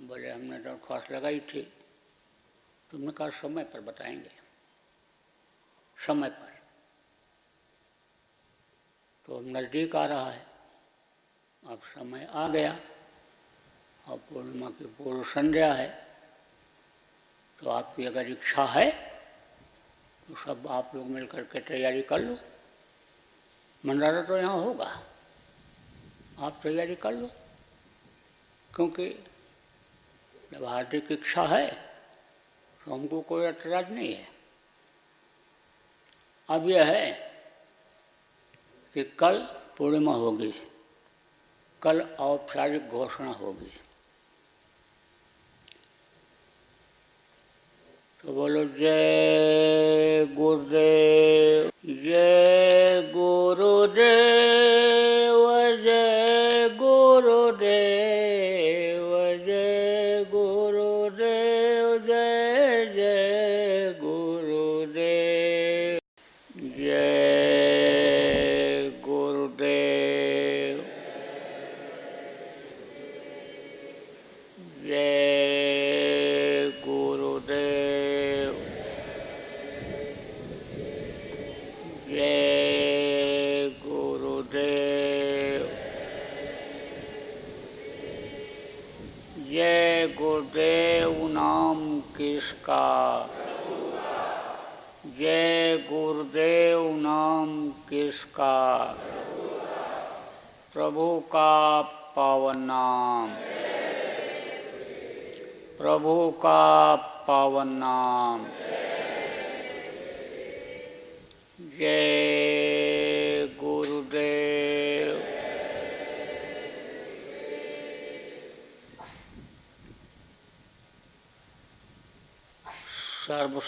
बोले, 0.00 0.30
हमने 0.30 0.58
दरख्वास्त 0.58 1.12
लगाई 1.12 1.40
थी। 1.40 1.72
तुमने 2.90 3.12
कहा, 3.12 3.30
समय 3.30 3.64
पर 3.64 3.80
बताएँगे। 3.80 4.30
समय 6.06 6.30
पर। 6.30 6.54
तो 9.26 9.40
नज़दीक 9.40 9.96
आ 9.96 10.06
रहा 10.06 10.30
है। 10.30 10.46
अब 11.66 11.80
समय 11.82 12.28
आ 12.30 12.48
गया। 12.48 12.80
और 14.08 14.18
पूर्णिमा 14.18 14.70
की 14.70 14.84
पूर्व 14.86 15.24
संध्या 15.24 15.74
है। 15.74 16.06
तो 17.58 17.70
आपकी 17.70 18.04
अगर 18.04 18.30
इच्छा 18.30 18.64
है 18.64 18.90
तो 20.28 20.34
सब 20.34 20.66
आप 20.66 20.92
लोग 20.94 21.06
मिलकर 21.06 21.44
के 21.44 21.60
तैयारी 21.60 22.02
कर 22.02 22.18
लो। 22.18 22.38
मंडारा 23.86 24.22
तो 24.22 24.36
यहाँ 24.36 24.54
होगा। 24.54 25.02
आप 26.38 26.60
तैयारी 26.62 26.94
कर 26.96 27.12
लो। 27.12 27.26
क्योंकि 28.76 29.26
जब 30.54 30.64
हार्दिक 30.64 31.10
इच्छा 31.12 31.42
है 31.46 31.66
तो 32.80 32.92
हमको 32.92 33.20
कोई 33.20 33.44
ऐतराज 33.44 33.90
नहीं 33.92 34.12
है। 34.14 34.26
अब 36.48 36.68
यह 36.70 36.84
है 36.86 37.10
कि 38.96 39.02
कल 39.18 39.38
पूर्णिमा 39.78 40.14
होगी, 40.14 40.52
कल 41.82 42.00
औपचारिक 42.20 42.88
घोषणा 42.88 43.30
होगी। 43.32 43.72
तो 48.24 48.32
बोलो, 48.32 48.64
जय 48.78 50.26
गुरुदेव 50.36 51.70
जय 51.86 53.10
गुरुदेव। 53.14 54.73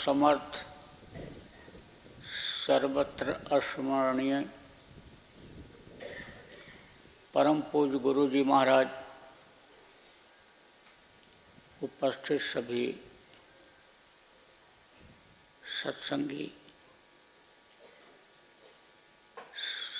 सर्वसमर्थ 0.06 0.56
सर्वत्र 2.66 3.32
अस्मरणीय। 3.52 4.40
परम 7.34 7.60
पूज 7.72 7.94
गुरु 8.02 8.26
जी 8.30 8.42
महाराज 8.42 8.86
उपस्थित 11.82 12.40
सभी 12.42 12.84
सत्संगी 15.82 16.46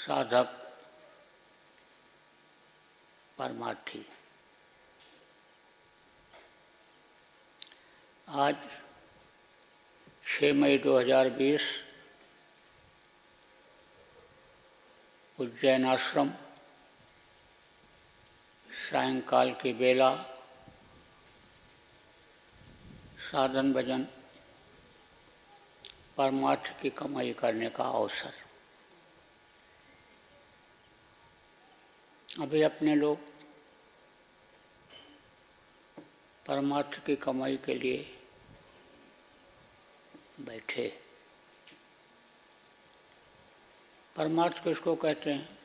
साधक 0.07 0.57
परमार्थी। 3.39 4.07
आज 8.29 8.57
6 10.41 10.53
मई 10.53 10.79
2020 10.79 11.63
उज्जैन 15.39 15.85
आश्रम, 15.85 16.31
सायंकाल 18.71 19.53
की 19.53 19.73
बेला, 19.73 20.11
साधन 23.31 23.73
भजन, 23.73 24.07
परमार्थ 26.17 26.83
की 26.83 26.91
कमाई 26.91 27.33
करने 27.33 27.71
का 27.71 27.85
अवसर। 27.85 28.35
अभी 32.41 32.63
अपने 32.63 32.95
लोग 32.95 33.19
परमार्थ 36.45 37.05
की 37.07 37.17
कमाई 37.17 37.57
के 37.57 37.75
लिए 37.75 38.16
बैठे। 40.41 41.03
परमार्थ 44.17 44.65
किसको 44.65 44.95
कहते 44.95 45.31
हैं। 45.31 45.59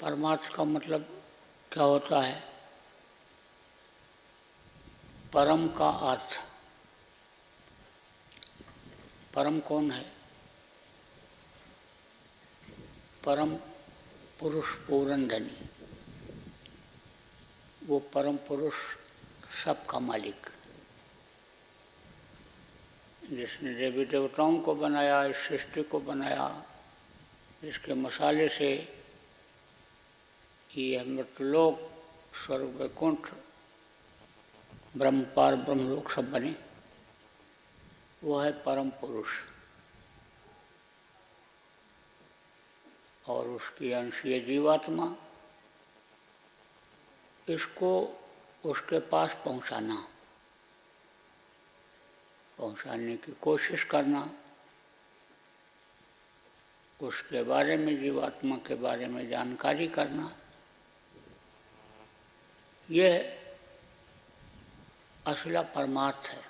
परमार्थ 0.00 0.54
का 0.54 0.64
मतलब 0.64 1.22
क्या 1.72 1.82
होता 1.82 2.20
है? 2.20 2.52
परम 5.32 5.68
का 5.68 5.88
अर्थ। 5.90 6.40
परम 9.34 9.60
कौन 9.60 9.90
है? 9.90 10.12
परम 13.24 13.56
पुरुष 14.40 14.68
पूर्ण 14.68 15.28
धनी 15.28 15.68
वो 17.86 17.98
परम 17.98 18.36
पुरुष 18.36 18.74
सबका 19.64 19.98
मालिक। 19.98 20.55
जिसने 23.30 23.74
देवी 23.74 24.04
देवताओं 24.04 24.58
को 24.58 24.74
बनाया, 24.74 25.24
इस 25.24 25.36
सृष्टि 25.36 25.82
को 25.82 26.00
बनाया, 26.00 26.64
इसके 27.64 27.94
मसाले 27.94 28.48
से 28.48 28.98
कि 30.70 30.82
यह 30.82 31.04
मृतलोक, 31.04 31.90
स्वर्ग 32.46 32.64
वैकुंठ, 32.64 33.18
ब्रह्म 33.18 34.98
ब्रह्मपार 34.98 35.56
ब्रह्मलोक 35.56 36.12
सब 36.12 36.30
बने। 36.30 36.54
वो 38.24 38.38
है 38.38 38.62
परम 38.62 38.90
पुरुष। 38.90 39.28
और 43.28 43.48
उसकी 43.48 43.92
अंशीय 43.92 44.40
जीवात्मा, 44.40 45.16
इसको 47.48 48.20
उसके 48.64 49.00
पास 49.00 49.30
पहुंचाना। 49.44 50.08
पहुँचाने 52.58 53.16
की 53.16 53.32
कोशिश 53.32 53.84
करना, 53.84 54.30
उसके 57.02 57.42
बारे 57.42 57.76
में 57.76 58.00
जीवात्मा 58.00 58.56
के 58.56 58.74
बारे 58.74 59.06
में 59.06 59.28
जानकारी 59.28 59.88
करना 59.88 60.36
यह 62.90 63.38
असला 65.26 65.62
परमार्थ 65.62 66.26
है। 66.26 66.44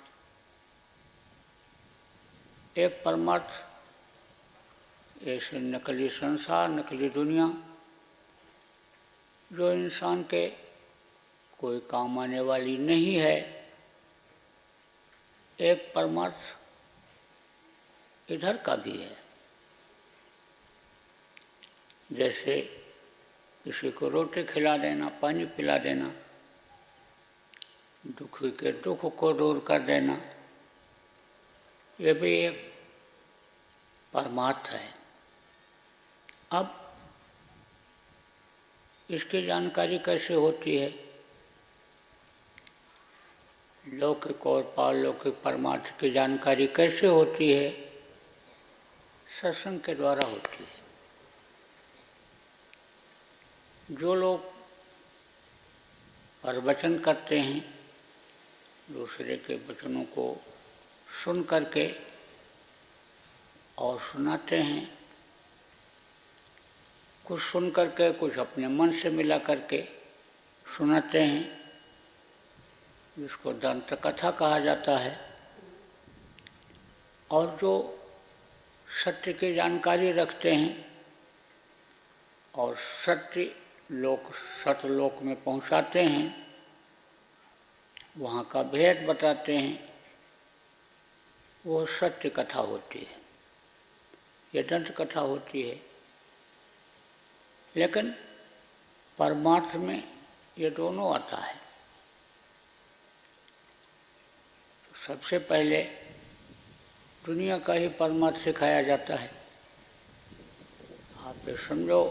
एक 2.77 3.03
परमार्थ, 3.05 3.49
ऐसे 5.23 5.59
नकली 5.59 6.09
संसार, 6.09 6.69
नकली 6.69 7.09
दुनिया, 7.09 7.47
जो 9.53 9.71
इंसान 9.73 10.23
के 10.23 10.47
कोई 11.57 11.79
काम 11.79 12.19
आने 12.19 12.39
वाली 12.39 12.77
नहीं 12.77 13.15
है 13.15 13.56
एक 15.59 15.91
परमार्थ 15.95 16.55
इधर 18.31 18.57
का 18.57 18.75
भी 18.75 18.97
है। 18.97 19.17
जैसे 22.11 22.83
किसी 23.65 23.91
को 23.91 24.09
रोटी 24.09 24.43
खिला 24.43 24.77
देना, 24.77 25.09
पानी 25.09 25.45
पिला 25.45 25.77
देना, 25.77 26.15
दुखी 28.07 28.51
के 28.51 28.71
दुख 28.71 29.15
को 29.15 29.33
दूर 29.33 29.65
कर 29.67 29.79
देना, 29.79 30.21
ये 32.01 32.13
भी 32.13 32.37
एक 32.37 32.73
परमार्थ 34.13 34.69
है। 34.69 34.93
अब 36.51 36.95
इसकी 39.09 39.45
जानकारी 39.45 39.99
कैसे 39.99 40.33
होती 40.33 40.77
है? 40.77 41.06
लौकिक 43.93 44.47
और 44.47 44.73
पारलौकिक 44.77 45.33
परमार्थ 45.43 45.99
की 45.99 46.09
जानकारी 46.09 46.67
कैसे 46.67 47.07
होती 47.07 47.51
है? 47.51 47.71
सत्संग 49.41 49.79
के 49.79 49.95
द्वारा 49.95 50.27
होती 50.27 50.63
है। 50.63 50.77
जो 53.95 54.15
लोग 54.15 54.39
प्रवचन 56.41 56.99
करते 56.99 57.39
हैं, 57.39 57.79
दूसरे 58.91 59.37
के 59.37 59.55
वचनों 59.55 60.03
को 60.03 60.43
सुन 61.23 61.43
करके 61.43 61.95
और 63.77 63.99
सुनाते 63.99 64.55
हैं, 64.55 64.97
कुछ 67.25 67.41
सुन 67.41 67.71
करके, 67.71 68.13
कुछ 68.13 68.37
अपने 68.37 68.67
मन 68.67 68.91
से 68.91 69.09
मिला 69.09 69.37
करके 69.37 69.81
सुनाते 70.77 71.21
हैं 71.21 71.56
जिसको 73.19 73.53
दंत 73.53 73.93
कथा 73.93 74.31
कहा 74.31 74.59
जाता 74.59 74.97
है। 74.97 75.37
और 77.31 77.57
जो 77.61 77.93
सत्य 79.05 79.33
की 79.33 79.53
जानकारी 79.53 80.11
रखते 80.11 80.55
हैं 80.55 81.03
और 82.55 82.75
सत्य 82.77 83.55
लोक, 83.91 84.23
सतलोक 84.65 85.21
में 85.21 85.43
पहुंचाते 85.43 86.01
हैं, 86.01 86.55
वहाँ 88.17 88.43
का 88.43 88.63
भेद 88.63 89.07
बताते 89.07 89.57
हैं, 89.57 89.93
वो 91.65 91.85
सत्य 91.85 92.29
कथा 92.29 92.59
होती 92.59 92.99
है। 92.99 93.17
ये 94.55 94.63
दंत 94.63 94.95
कथा 94.97 95.19
होती 95.19 95.61
है। 95.61 95.81
लेकिन 97.75 98.15
परमार्थ 99.17 99.75
में 99.75 100.07
ये 100.57 100.69
दोनों 100.69 101.15
आता 101.15 101.37
है। 101.37 101.66
सबसे 105.07 105.37
पहले 105.39 105.81
दुनिया 107.25 107.57
का 107.57 107.73
ही 107.73 107.87
परमार्थ 107.87 108.37
सिखाया 108.37 108.81
जाता 108.81 109.15
है। 109.15 109.29
आप 111.23 111.47
ये 111.47 111.55
समझो 111.67 112.03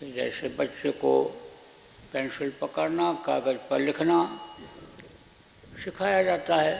कि 0.00 0.12
जैसे 0.12 0.48
बच्चे 0.48 0.90
को 0.90 1.12
पेंसिल 2.12 2.52
पकड़ना, 2.60 3.12
कागज़ 3.26 3.58
पर 3.70 3.80
लिखना 3.80 4.18
सिखाया 5.84 6.22
जाता 6.22 6.56
है 6.56 6.76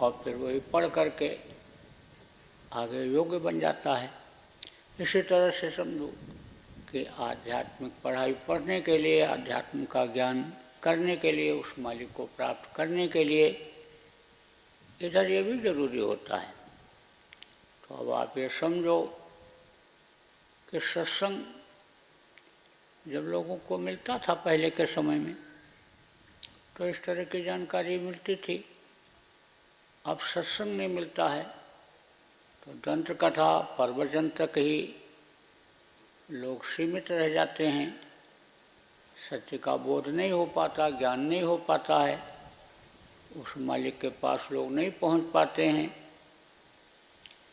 और 0.00 0.20
फिर 0.24 0.36
वही 0.36 0.60
पढ़ 0.72 0.88
करके 0.88 1.30
आगे 2.72 3.04
योग्य 3.04 3.38
बन 3.38 3.60
जाता 3.60 3.94
है। 3.94 4.10
इसी 5.00 5.22
तरह 5.22 5.50
से 5.50 5.70
समझो 5.70 6.12
कि 6.90 7.04
आध्यात्मिक 7.04 7.92
पढ़ाई 8.04 8.32
पढ़ने 8.48 8.80
के 8.80 8.98
लिए 8.98 9.24
आध्यात्म 9.24 9.84
का 9.84 10.06
ज्ञान 10.06 10.44
करने 10.84 11.16
के 11.16 11.32
लिए, 11.32 11.50
उस 11.52 11.74
मालिक 11.78 12.12
को 12.12 12.24
प्राप्त 12.36 12.74
करने 12.76 13.08
के 13.08 13.24
लिए 13.24 13.48
इधर 15.00 15.30
ये 15.30 15.42
भी 15.42 15.58
ज़रूरी 15.60 15.98
होता 15.98 16.36
है। 16.36 16.52
तो 17.88 17.94
अब 17.94 18.10
आप 18.12 18.38
ये 18.38 18.48
समझो 18.60 19.00
कि 20.70 20.80
सत्संग 20.82 21.42
जब 23.04 23.24
लोगों 23.28 23.56
को 23.68 23.78
मिलता 23.78 24.18
था 24.18 24.34
पहले 24.34 24.70
के 24.70 24.86
समय 24.86 25.18
में 25.18 25.36
तो 26.76 26.86
इस 26.88 27.02
तरह 27.04 27.24
की 27.24 27.42
जानकारी 27.44 27.98
मिलती 27.98 28.34
थी। 28.36 28.64
अब 30.04 30.18
सत्संग 30.34 30.76
नहीं 30.76 30.88
मिलता 30.88 31.28
है 31.28 31.42
तो 32.62 32.72
दंत 32.84 33.10
कथा 33.20 33.58
प्रवचन 33.76 34.28
तक 34.36 34.58
ही 34.58 34.94
लोग 36.30 36.64
सीमित 36.66 37.10
रह 37.10 37.28
जाते 37.28 37.66
हैं। 37.66 38.03
सत्य 39.30 39.58
का 39.58 39.76
बोध 39.76 40.08
नहीं 40.08 40.32
हो 40.32 40.44
पाता, 40.46 40.88
ज्ञान 40.90 41.20
नहीं 41.20 41.42
हो 41.42 41.56
पाता 41.56 41.98
है। 41.98 42.18
उस 43.36 43.54
मालिक 43.58 43.98
के 44.00 44.08
पास 44.08 44.48
लोग 44.52 44.72
नहीं 44.72 44.90
पहुँच 44.90 45.22
पाते 45.34 45.66
हैं। 45.66 45.96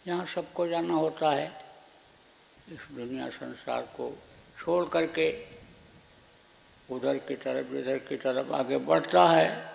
यहाँ 0.08 0.26
सबको 0.26 0.68
जाना 0.68 0.94
होता 0.94 1.32
है। 1.32 1.48
इस 2.72 2.80
दुनिया 2.92 3.30
संसार 3.30 3.82
को 3.82 4.12
छोड़ 4.60 4.86
करके 4.90 5.32
उधर 6.90 7.18
की 7.18 7.36
तरफ़ 7.36 7.74
इधर 7.76 7.98
की 7.98 8.18
तरफ़ 8.18 8.52
आगे 8.54 8.78
बढ़ता 8.78 9.26
है, 9.26 9.72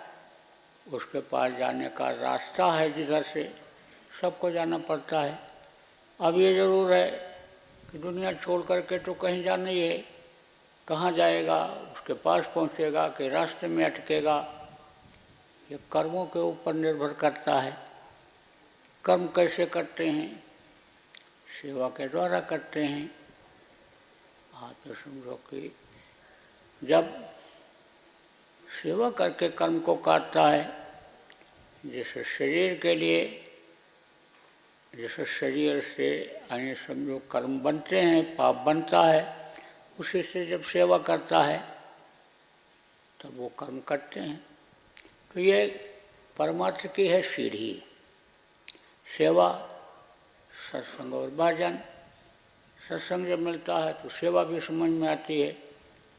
उसके 0.87 1.19
पास 1.19 1.51
जाने 1.51 1.89
का 1.89 2.09
रास्ता 2.11 2.71
है 2.71 2.91
जिधर 2.93 3.23
से 3.23 3.43
सबको 4.21 4.51
जाना 4.51 4.77
पड़ता 4.77 5.21
है। 5.21 5.39
अब 6.19 6.39
ये 6.39 6.53
ज़रूर 6.55 6.93
है 6.93 7.09
कि 7.91 7.97
दुनिया 7.97 8.33
छोड़ 8.33 8.61
करके 8.61 8.99
तो 8.99 9.13
कहीं 9.13 9.43
जाना 9.43 9.69
ही 9.69 9.79
है। 9.79 9.97
कहाँ 10.87 11.11
जाएगा? 11.11 11.86
उसके 12.07 12.23
पास 12.23 12.45
पहुँचेगा 12.55 13.07
कि 13.07 13.29
रास्ते 13.29 13.67
में 13.67 13.85
अटकेगा, 13.85 14.67
ये 15.71 15.79
कर्मों 15.91 16.25
के 16.25 16.39
ऊपर 16.39 16.73
निर्भर 16.73 17.13
करता 17.13 17.59
है। 17.59 17.77
कर्म 19.05 19.27
कैसे 19.27 19.65
करते 19.65 20.07
हैं? 20.07 20.43
सेवा 21.61 21.89
के 21.89 22.07
द्वारा 22.07 22.39
करते 22.39 22.83
हैं। 22.83 23.15
आप 24.53 24.75
तो 24.87 24.93
समझो 24.93 25.35
कि 25.35 25.75
जब 26.83 27.25
सेवा 28.83 29.09
करके 29.09 29.49
कर्म 29.49 29.79
को 29.79 29.95
काटता 29.95 30.49
है, 30.49 30.87
जैसे 31.85 32.23
शरीर 32.23 32.79
के 32.79 32.95
लिए, 32.95 33.51
जैसे 34.95 35.25
शरीर 35.25 35.93
से 35.97 36.39
अन्य 36.51 36.75
समझो 36.75 37.19
कर्म 37.31 37.59
बनते 37.59 38.01
हैं, 38.01 38.35
पाप 38.35 38.55
बनता 38.55 39.01
है, 39.01 39.53
उसी 39.99 40.23
से 40.23 40.45
जब 40.45 40.63
सेवा 40.63 40.97
करता 40.97 41.43
है 41.43 41.76
तब 43.21 43.37
वो 43.37 43.47
कर्म 43.49 43.79
करते 43.79 44.19
हैं। 44.19 44.45
तो 45.33 45.39
ये 45.39 45.65
परमार्थ 46.37 46.85
की 46.95 47.07
है 47.07 47.21
सीढ़ी। 47.21 47.83
सेवा, 49.17 49.49
सत्संग 50.71 51.13
और 51.13 51.29
भजन। 51.29 51.77
सत्संग 52.89 53.27
जब 53.27 53.39
मिलता 53.39 53.77
है 53.77 53.93
तो 53.93 54.09
सेवा 54.09 54.43
भी 54.43 54.59
समझ 54.59 54.89
में 54.89 55.07
आती 55.09 55.41
है, 55.41 55.57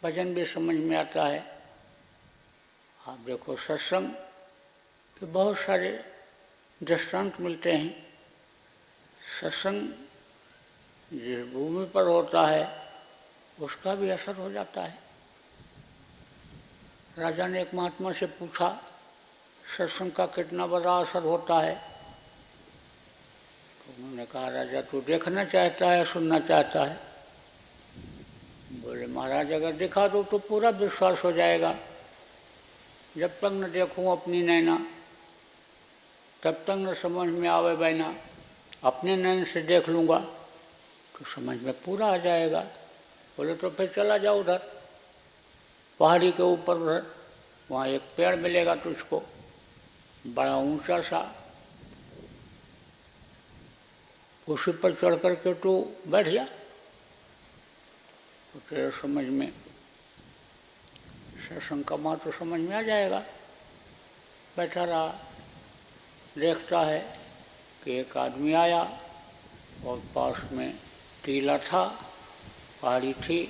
भजन 0.02 0.34
भी 0.34 0.44
समझ 0.44 0.76
में 0.76 0.96
आता 0.96 1.26
है। 1.26 1.40
आप 3.06 3.18
देखो 3.18 3.56
सत्संग 3.56 4.08
के 5.16 5.26
बहुत 5.26 5.58
सारे 5.58 6.04
दृष्टांत 6.82 7.40
मिलते 7.40 7.72
हैं। 7.72 8.06
सत्संग 9.40 9.88
जिस 11.12 11.46
भूमि 11.46 11.86
पर 11.86 12.06
होता 12.06 12.46
है, 12.46 12.64
उसका 13.60 13.94
भी 13.94 14.10
असर 14.10 14.34
हो 14.34 14.50
जाता 14.50 14.82
है। 14.82 15.07
राजा 17.18 17.46
ने 17.46 17.60
एक 17.62 17.74
महात्मा 17.74 18.12
से 18.12 18.26
पूछा, 18.26 18.68
सत्संग 19.78 20.12
का 20.12 20.26
कितना 20.26 20.66
बड़ा 20.66 20.92
असर 20.96 21.22
होता 21.22 21.58
है? 21.60 21.74
तो 23.78 23.94
उन्होंने 23.98 24.26
कहा, 24.26 24.48
राजा, 24.48 24.80
तू 24.80 25.00
देखना 25.00 25.44
चाहता 25.44 25.90
है 25.90 26.04
सुनना 26.04 26.38
चाहता 26.40 26.84
है? 26.84 26.96
बोले, 28.72 29.06
महाराज, 29.06 29.52
अगर 29.52 29.72
दिखा 29.72 30.06
दो 30.08 30.22
तो 30.22 30.38
पूरा 30.38 30.70
विश्वास 30.70 31.24
हो 31.24 31.32
जाएगा। 31.32 31.74
जब 33.16 33.30
तक 33.30 33.50
न 33.52 33.70
देखूँ 33.72 34.12
अपनी 34.12 34.42
नैना, 34.42 34.78
तब 36.42 36.64
तक 36.66 36.70
न 36.70 36.94
समझ 36.94 37.28
में 37.28 37.48
आवे 37.48 37.76
बैना। 37.76 38.14
अपने 38.84 39.16
नैन 39.16 39.44
से 39.44 39.62
देख 39.62 39.88
लूँगा 39.88 40.18
तो 41.14 41.24
समझ 41.24 41.60
में 41.62 41.72
पूरा 41.82 42.06
आ 42.06 42.16
जाएगा। 42.16 42.60
बोले 43.38 43.54
तो 43.54 43.70
फिर 43.70 43.92
चला 43.96 44.18
जाओ 44.18 44.40
उधर। 44.40 44.77
पहाड़ी 46.00 46.30
के 46.32 46.42
ऊपर 46.42 46.76
वहाँ 47.70 47.86
एक 47.88 48.02
पेड़ 48.16 48.34
मिलेगा 48.36 48.74
तुझको, 48.74 49.22
बड़ा 50.26 50.56
ऊँचा 50.56 51.00
सा। 51.02 51.20
उसी 54.48 54.72
पर 54.72 54.94
चढ़ 54.94 55.14
कर 55.14 55.34
के 55.34 55.54
तू 55.54 55.72
बैठ 56.08 56.28
जा। 56.28 56.44
तो 58.52 58.58
तेरे 58.60 58.90
समझ 58.90 59.24
में 59.24 59.50
सत्संग 61.48 61.84
का 61.84 61.96
माँ 61.96 62.16
तो 62.16 62.32
समझ 62.32 62.60
में 62.60 62.76
आ 62.76 62.82
जाएगा। 62.82 63.18
बैठा 64.56 64.84
रहा, 64.84 65.08
देखता 66.38 66.80
है 66.80 66.98
कि 67.84 67.98
एक 67.98 68.16
आदमी 68.16 68.52
आया 68.52 68.82
और 69.86 70.02
पास 70.14 70.52
में 70.52 70.74
टीला 71.24 71.58
था, 71.58 71.84
पहाड़ी 72.82 73.12
थी। 73.14 73.40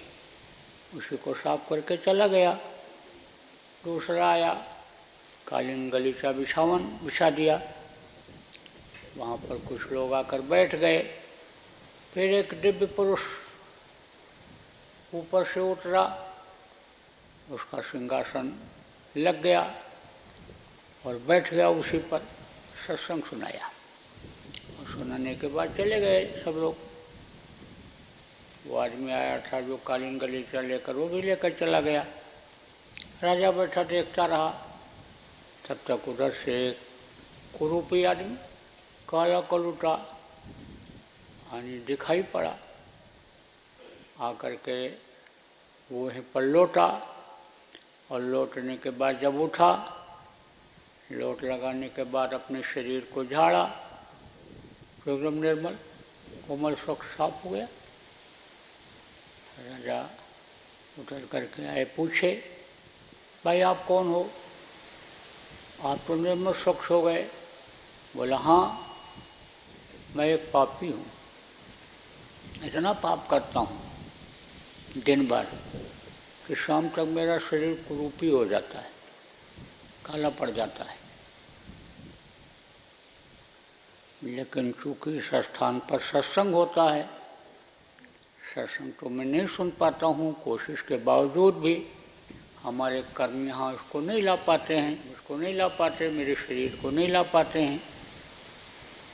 उसी 0.95 1.17
को 1.17 1.35
साफ़ 1.35 1.69
करके 1.71 1.97
चला 1.97 2.27
गया। 2.27 2.53
दूसरा 3.85 4.31
आया, 4.31 4.55
कालीन 5.49 5.91
गलीचा 5.91 6.33
बिछावन, 6.33 6.79
बिछा 6.79 7.31
दिया। 7.31 7.61
वहाँ 9.17 9.37
पर 9.37 9.59
कुछ 9.59 9.93
लोग 9.93 10.15
आकर 10.15 10.41
बैठ 10.41 10.75
गए। 10.75 10.99
फिर 12.15 12.35
एक 12.35 12.61
दिव्य 12.61 12.87
पुरुष 12.87 13.21
ऊपर 15.15 15.45
से 15.45 15.61
उतरा। 15.61 16.33
उसका 17.51 17.81
सिंहासन 17.81 18.61
लग 19.17 19.43
गया 19.43 19.75
और 21.07 21.19
बैठ 21.19 21.55
गया 21.55 21.69
उसी 21.69 21.99
पर 21.99 22.19
सत्संग 22.87 23.23
सुनाया। 23.23 23.67
और 24.79 24.93
सुनाने 24.93 25.35
के 25.35 25.47
बाद 25.47 25.77
चले 25.77 26.01
गए 26.01 26.43
सब 26.45 26.51
लोग। 26.51 26.88
वो 28.67 28.77
आदमी 28.77 29.13
आया 29.13 29.41
था 29.41 29.61
जो 29.61 29.77
कालीन 29.77 30.19
गलीचा 30.19 30.61
लेकर, 30.61 30.93
वो 30.93 31.09
भी 31.09 31.23
लेकर 31.23 31.53
चला 31.53 31.81
गया। 31.81 32.07
राजा 33.23 33.51
बैठा, 33.51 33.83
देखता 33.83 34.27
रहा। 34.27 34.51
तब 35.69 35.79
तक 35.87 36.09
उधर 36.09 36.31
से 36.31 36.73
कुरूपी 37.59 38.05
आदमी 38.05 38.37
काला 39.09 39.41
कलूटा 39.41 39.93
यानी 41.55 41.79
दिखाई 41.79 42.23
पड़ा। 42.23 42.57
आकर 44.21 44.55
के 44.55 44.89
वो 45.93 46.09
वहीं 46.09 46.23
पर 46.35 46.43
लौटा 46.43 46.89
और 48.11 48.21
लौटने 48.21 48.77
के 48.77 48.91
बाद 48.91 49.21
जब 49.21 49.41
उठा, 49.41 49.71
लौट 51.13 51.45
लगाने 51.45 51.89
के 51.89 52.05
बाद 52.05 52.35
अपने 52.35 52.63
शरीर 52.63 53.11
को 53.15 53.25
झाड़ा। 53.25 53.65
तो 55.05 55.17
एकदम 55.17 55.35
निर्मल, 55.35 55.75
कोमल, 56.49 56.75
स्वच्छ, 56.75 57.03
साफ़ 57.03 57.45
हो 57.45 57.51
गया। 57.51 57.69
राजा 59.59 60.01
उतर 60.99 61.27
करके 61.33 61.67
आए, 61.67 61.85
पूछे, 61.97 62.31
भाई 63.45 63.61
आप 63.61 63.85
कौन 63.87 64.09
हो? 64.09 64.31
आप 65.85 65.99
तो 66.07 66.15
निर्मल 66.15 66.53
स्वच्छ 66.53 66.91
हो 66.91 67.01
गए। 67.03 67.23
बोला 68.15 68.37
हाँ 68.37 68.65
मैं 70.17 70.27
एक 70.27 70.51
पापी 70.53 70.87
हूँ। 70.87 71.07
इतना 72.65 72.93
पाप 72.93 73.29
करता 73.31 73.61
हूँ, 73.61 73.81
दिन 74.97 75.27
भर, 75.29 75.45
कि 76.47 76.55
शाम 76.57 76.89
तक 76.89 77.09
मेरा 77.09 77.39
शरीर 77.39 77.75
कुरूपी 77.89 78.29
हो 78.29 78.45
जाता 78.47 78.79
है, 78.79 78.91
काला 80.07 80.29
पड़ 80.31 80.51
जाता 80.51 80.85
है। 80.85 80.97
लेकिन 84.25 84.73
चूँकि 84.73 85.17
इस 85.19 85.31
स्थान 85.45 85.79
पर 85.81 86.01
सत्संग 86.01 86.55
होता 86.55 86.91
है 86.93 87.18
सत्संग 88.49 88.93
तो 89.01 89.09
मैं 89.09 89.25
नहीं 89.25 89.47
सुन 89.47 89.71
पाता 89.81 90.07
हूँ। 90.07 90.33
कोशिश 90.45 90.81
के 90.83 90.97
बावजूद 91.05 91.55
भी 91.55 91.75
हमारे 92.63 93.03
कर्म 93.17 93.47
यहाँ 93.47 93.73
उसको 93.75 94.01
नहीं 94.01 94.23
ला 94.23 94.35
पाते 94.35 94.77
हैं, 94.77 95.13
उसको 95.13 95.37
नहीं 95.37 95.55
ला 95.55 95.69
पाते, 95.69 96.09
मेरे 96.11 96.35
शरीर 96.35 96.79
को 96.83 96.91
नहीं 96.91 97.09
ला 97.09 97.23
पाते 97.23 97.63
हैं। 97.63 97.81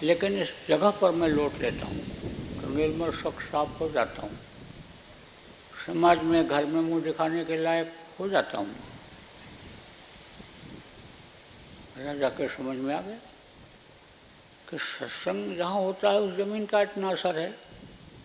लेकिन 0.03 0.39
इस 0.39 0.53
जगह 0.69 0.91
पर 0.91 1.11
मैं 1.11 1.29
लौट 1.29 1.61
लेता 1.63 1.87
हूँ 1.87 2.05
तो 2.61 2.69
निर्मल 2.69 3.11
स्वच्छ 3.11 3.39
साफ़ 3.43 3.79
हो 3.81 3.91
जाता 3.91 4.23
हूँ। 4.23 4.37
समाज 5.87 6.23
में, 6.23 6.47
घर 6.47 6.65
में 6.65 6.81
मुँह 6.81 7.03
दिखाने 7.03 7.45
के 7.45 7.57
लायक 7.57 7.93
हो 8.21 8.29
जाता 8.29 8.59
हूँ। 8.59 8.75
के 11.97 12.49
समझ 12.49 12.77
में 12.77 12.95
आ 12.95 13.01
गया 13.01 13.19
कि 14.69 14.79
सत्संग 14.79 15.57
जहाँ 15.57 15.81
होता 15.81 16.11
है, 16.11 16.21
उस 16.21 16.37
ज़मीन 16.37 16.67
का 16.67 16.81
इतना 16.81 17.11
असर 17.11 17.39
है। 17.39 17.74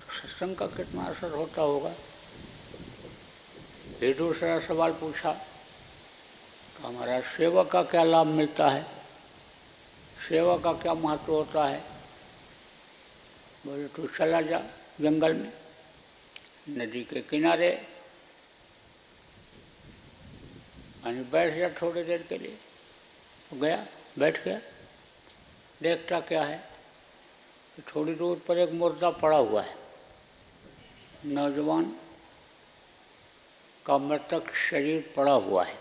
सत्संग 0.10 0.56
का 0.56 0.68
कितना 0.68 1.04
असर 1.04 1.32
होता 1.32 1.62
होगा? 1.62 1.94
फिर 4.00 4.18
दूसरा 4.18 4.60
सवाल 4.60 4.92
पूछा 4.94 5.32
कि 5.32 6.84
हमारा 6.84 7.20
सेवा 7.30 7.64
का 7.64 7.84
क्या 7.84 8.04
लाभ 8.04 8.28
मिलता 8.28 8.70
है? 8.70 8.84
सेवा 10.30 10.58
का 10.58 10.74
क्या 10.74 10.94
महत्व 10.94 11.34
होता 11.34 11.66
है? 11.68 11.80
बोले 13.66 13.88
तो 13.88 14.08
चला 14.08 14.42
जा 14.42 14.60
जंगल 15.02 15.34
में, 15.34 15.52
नदी 16.70 17.04
के 17.04 17.22
किनारे 17.22 17.70
यानी 21.00 21.24
बैठ 21.24 21.58
जा 21.58 21.70
थोड़ी 21.82 22.04
देर 22.04 22.26
के 22.30 22.38
लिए। 22.38 22.58
तो 23.52 23.56
गया, 23.56 23.86
बैठ 24.20 24.44
गया। 24.44 24.60
देखता 25.82 26.20
क्या 26.20 26.44
है 26.44 26.64
थोड़ी 27.88 28.14
दूर 28.16 28.42
पर 28.48 28.58
एक 28.58 28.72
मुर्दा 28.72 29.10
पड़ा 29.10 29.38
हुआ 29.38 29.62
है। 29.62 29.79
नौजवान 31.26 32.00
का 33.86 33.98
मृतक 33.98 34.54
शरीर 34.54 35.14
पड़ा 35.18 35.32
हुआ 35.32 35.66
है। 35.66 35.78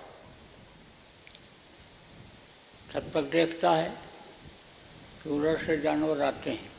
तब 2.95 3.11
तक 3.15 3.23
देखता 3.23 3.71
है 3.71 3.99
कि 5.23 5.31
उधर 5.31 5.67
से 5.67 5.81
जानवर 5.81 6.23
आते 6.23 6.51
हैं, 6.51 6.73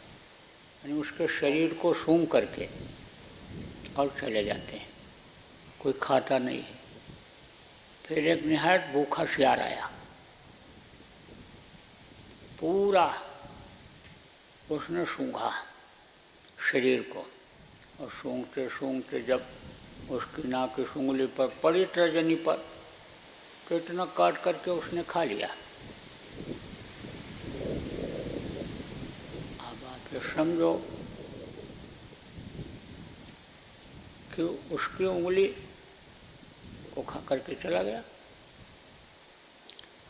यानी 0.86 0.94
उसके 0.94 1.40
शरीर 1.40 1.74
को 1.74 1.94
सूंघ 1.94 2.32
करके 2.32 2.70
और 3.96 4.16
चले 4.22 4.44
जाते 4.44 4.72
हैं। 4.78 4.90
कोई 5.80 5.94
खाता 5.94 6.38
नहीं 6.38 6.64
है। 6.64 6.80
फिर 8.06 8.28
एक 8.28 8.44
निहायत 8.44 8.82
भूखा 8.82 9.26
सियार 9.26 9.60
आया। 9.60 9.92
पूरा 12.60 13.22
उसने 14.72 15.06
सूंघा 15.06 15.66
शरीर 16.72 17.02
को। 17.02 17.32
और 18.02 18.10
सूंघते 18.12 18.68
सूंघते 18.70 19.22
जब 19.22 19.46
उसकी 20.10 20.48
नाक 20.48 20.76
की 20.76 20.84
सूंगली 20.84 21.26
पर 21.38 21.48
पड़ी 21.64 21.86
तर्जनी 21.86 22.36
पर 22.36 22.58
तो 23.70 23.76
इतना 23.78 24.06
काट 24.18 24.38
करके 24.44 24.72
उसने 24.72 25.04
खा 25.04 25.24
लिया। 25.24 25.48
अब 29.60 29.84
आप 29.86 30.14
ये 30.14 30.20
समझो 30.36 30.74
कि 34.36 34.44
उसकी 34.76 35.06
उंगली 35.06 35.48
को 36.96 37.02
खा 37.02 37.20
करके 37.28 37.56
चला 37.64 37.84
गया। 37.84 38.04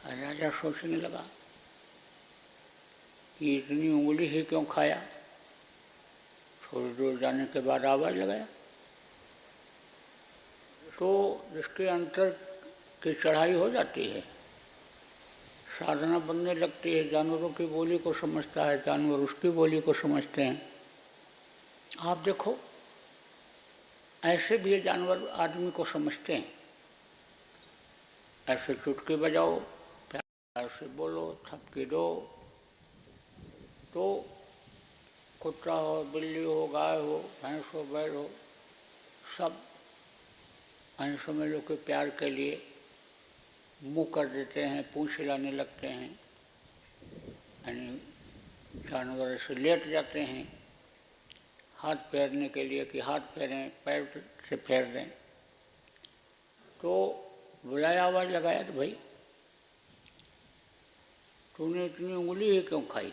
राजा 0.10 0.50
सोचने 0.52 0.96
लगा 0.96 1.26
कि 3.40 3.56
इतनी 3.58 3.90
उंगली 3.90 4.28
ही 4.28 4.42
क्यों 4.44 4.64
खाया? 4.66 5.02
थोड़ी 6.74 6.94
दूर 6.94 7.20
जाने 7.20 7.46
के 7.46 7.60
बाद 7.60 7.86
आवाज़ 7.86 8.16
लगाया। 8.16 8.48
तो 11.00 11.46
जिसके 11.54 11.88
अंतर 11.88 12.30
की 13.04 13.14
चढ़ाई 13.14 13.54
हो 13.54 13.70
जाती 13.70 14.08
है, 14.08 14.22
साधना 15.80 16.20
बनने 16.20 16.54
लगती 16.54 16.94
है, 16.94 17.10
जानवरों 17.10 17.50
की 17.50 17.66
बोली 17.66 17.98
को 17.98 18.14
समझता 18.14 18.66
है, 18.66 18.84
जानवर 18.84 19.20
उसकी 19.20 19.50
बोली 19.50 19.82
को 19.82 19.94
समझते 19.94 20.44
हैं। 20.44 20.72
आप 22.00 22.18
देखो, 22.18 22.58
ऐसे 24.24 24.58
भी 24.58 24.82
जानवर 24.82 25.28
आदमी 25.28 25.72
को 25.72 25.86
समझते 25.86 26.34
हैं। 26.34 26.54
ऐसे 28.48 28.74
चुटकी 28.74 29.16
बजाओ, 29.16 29.60
प्यार 30.12 30.68
से 30.80 30.88
बोलो, 30.88 31.42
थपकी 31.48 31.86
दो 31.86 32.06
तो 33.94 34.04
कुत्ता 35.42 35.74
हो, 35.74 36.04
बिल्ली 36.04 36.44
हो, 36.44 36.66
गाय 36.68 36.98
हो, 36.98 37.18
भैंस 37.44 37.66
हो, 37.74 37.84
बैल 37.84 38.16
हो, 38.16 38.30
सब 39.38 39.60
अन्य 41.00 41.32
में 41.32 41.46
लोग 41.48 41.68
कि 41.68 41.76
प्यार 41.86 42.10
के 42.10 42.30
लिए 42.30 42.62
मुँह 43.84 44.08
कर 44.16 44.28
देते 44.28 44.64
हैं, 44.64 44.82
पूछ 44.94 45.18
हिलाने 45.20 45.52
लगते 45.52 45.88
हैं, 45.88 46.10
यानी 47.68 48.02
जानवर 48.90 49.38
से 49.38 49.56
लेट 49.56 49.88
जाते 49.90 50.20
हैं, 50.22 50.44
हाथ 51.76 51.96
फेरने 52.12 52.50
के 52.50 52.64
लिए 52.64 52.86
कि 52.86 53.00
हाथ 53.00 53.32
फेरें, 53.36 53.72
पैर 53.86 54.24
से 54.50 54.56
फेर 54.58 54.86
दें। 54.86 55.08
तो 56.82 56.92
बुलाया 57.66 58.04
आवाज़ 58.06 58.30
लगाया 58.30 58.64
तो 58.64 58.74
भाई, 58.74 58.96
तूने 61.56 61.86
इतनी 61.86 62.14
उंगली 62.14 62.50
ही 62.50 62.62
क्यों 62.62 62.82
खाई? 62.82 63.12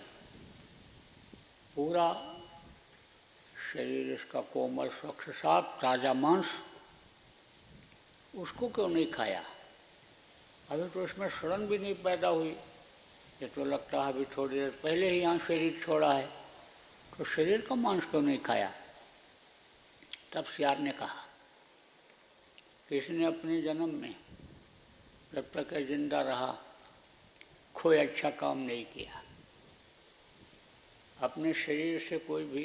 पूरा 1.77 2.12
शरीर 3.72 4.12
इसका 4.12 4.41
कोमल, 4.41 4.89
स्वच्छ, 4.89 5.31
साफ़, 5.31 5.66
ताज़ा 5.81 6.12
मांस, 6.12 6.47
उसको 8.35 8.68
क्यों 8.68 8.89
नहीं 8.89 9.11
खाया? 9.12 9.43
अभी 10.70 10.89
तो 10.89 11.05
इसमें 11.05 11.29
सड़न 11.29 11.66
भी 11.66 11.79
नहीं 11.79 11.95
पैदा 11.95 12.29
हुई। 12.29 12.57
ये 13.43 13.47
तो 13.47 13.64
लगता 13.64 14.03
है 14.03 14.12
अभी 14.12 14.24
थोड़ी 14.24 14.57
देर 14.57 14.70
पहले 14.70 15.11
ही 15.11 15.20
यहाँ 15.20 15.39
शरीर 15.39 15.81
छोड़ा 15.85 16.12
है। 16.12 16.27
तो 17.18 17.24
शरीर 17.24 17.61
का 17.61 17.74
मांस 17.74 18.05
क्यों 18.05 18.22
नहीं 18.22 18.39
खाया? 18.39 18.72
तब 20.33 20.45
सियार 20.45 20.79
ने 20.79 20.91
कहा 20.91 21.24
कि 22.89 22.99
इसने 22.99 23.27
अपने 23.27 23.62
जन्म 23.62 23.95
में 23.95 24.14
जब 25.35 25.53
तक 25.53 25.74
ज़िंदा 25.89 26.22
रहा, 26.22 26.59
कोई 27.74 27.99
अच्छा 27.99 28.31
काम 28.31 28.59
नहीं 28.59 28.85
किया? 28.85 29.22
अपने 31.23 31.55
शरीर 31.55 32.01
से 32.01 32.19
कोई 32.19 32.45
भी 32.45 32.64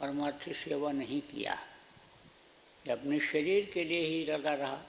परमार्थी 0.00 0.54
सेवा 0.54 0.92
नहीं 0.92 1.20
किया। 1.20 1.54
अपने 2.90 3.20
शरीर 3.20 3.70
के 3.74 3.84
लिए 3.84 4.00
ही 4.00 4.26
लगा 4.26 4.54
रहा, 4.54 4.82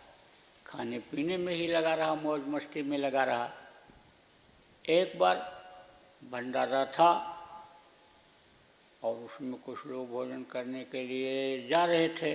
खाने 0.65 0.99
पीने 0.99 1.37
में 1.37 1.53
ही 1.53 1.67
लगा 1.67 1.95
रहा, 1.95 2.15
मौज 2.15 2.41
मस्ती 2.41 2.81
में 2.81 2.97
लगा 2.97 3.23
रहा। 3.23 3.53
एक 4.89 5.19
बार 5.19 5.61
भंडारा 6.31 6.85
था 6.85 7.11
और 9.03 9.15
उसमें 9.15 9.61
कुछ 9.61 9.85
लोग 9.85 10.09
भोजन 10.09 10.43
करने 10.43 10.83
के 10.83 11.03
लिए 11.03 11.67
जा 11.67 11.85
रहे 11.85 12.09
थे। 12.09 12.33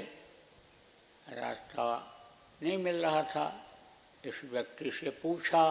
रास्ता 1.28 2.12
नहीं 2.62 2.78
मिल 2.78 2.96
रहा 2.96 3.22
था। 3.22 3.74
इस 4.24 4.40
व्यक्ति 4.44 4.90
से 4.90 5.10
पूछा, 5.10 5.70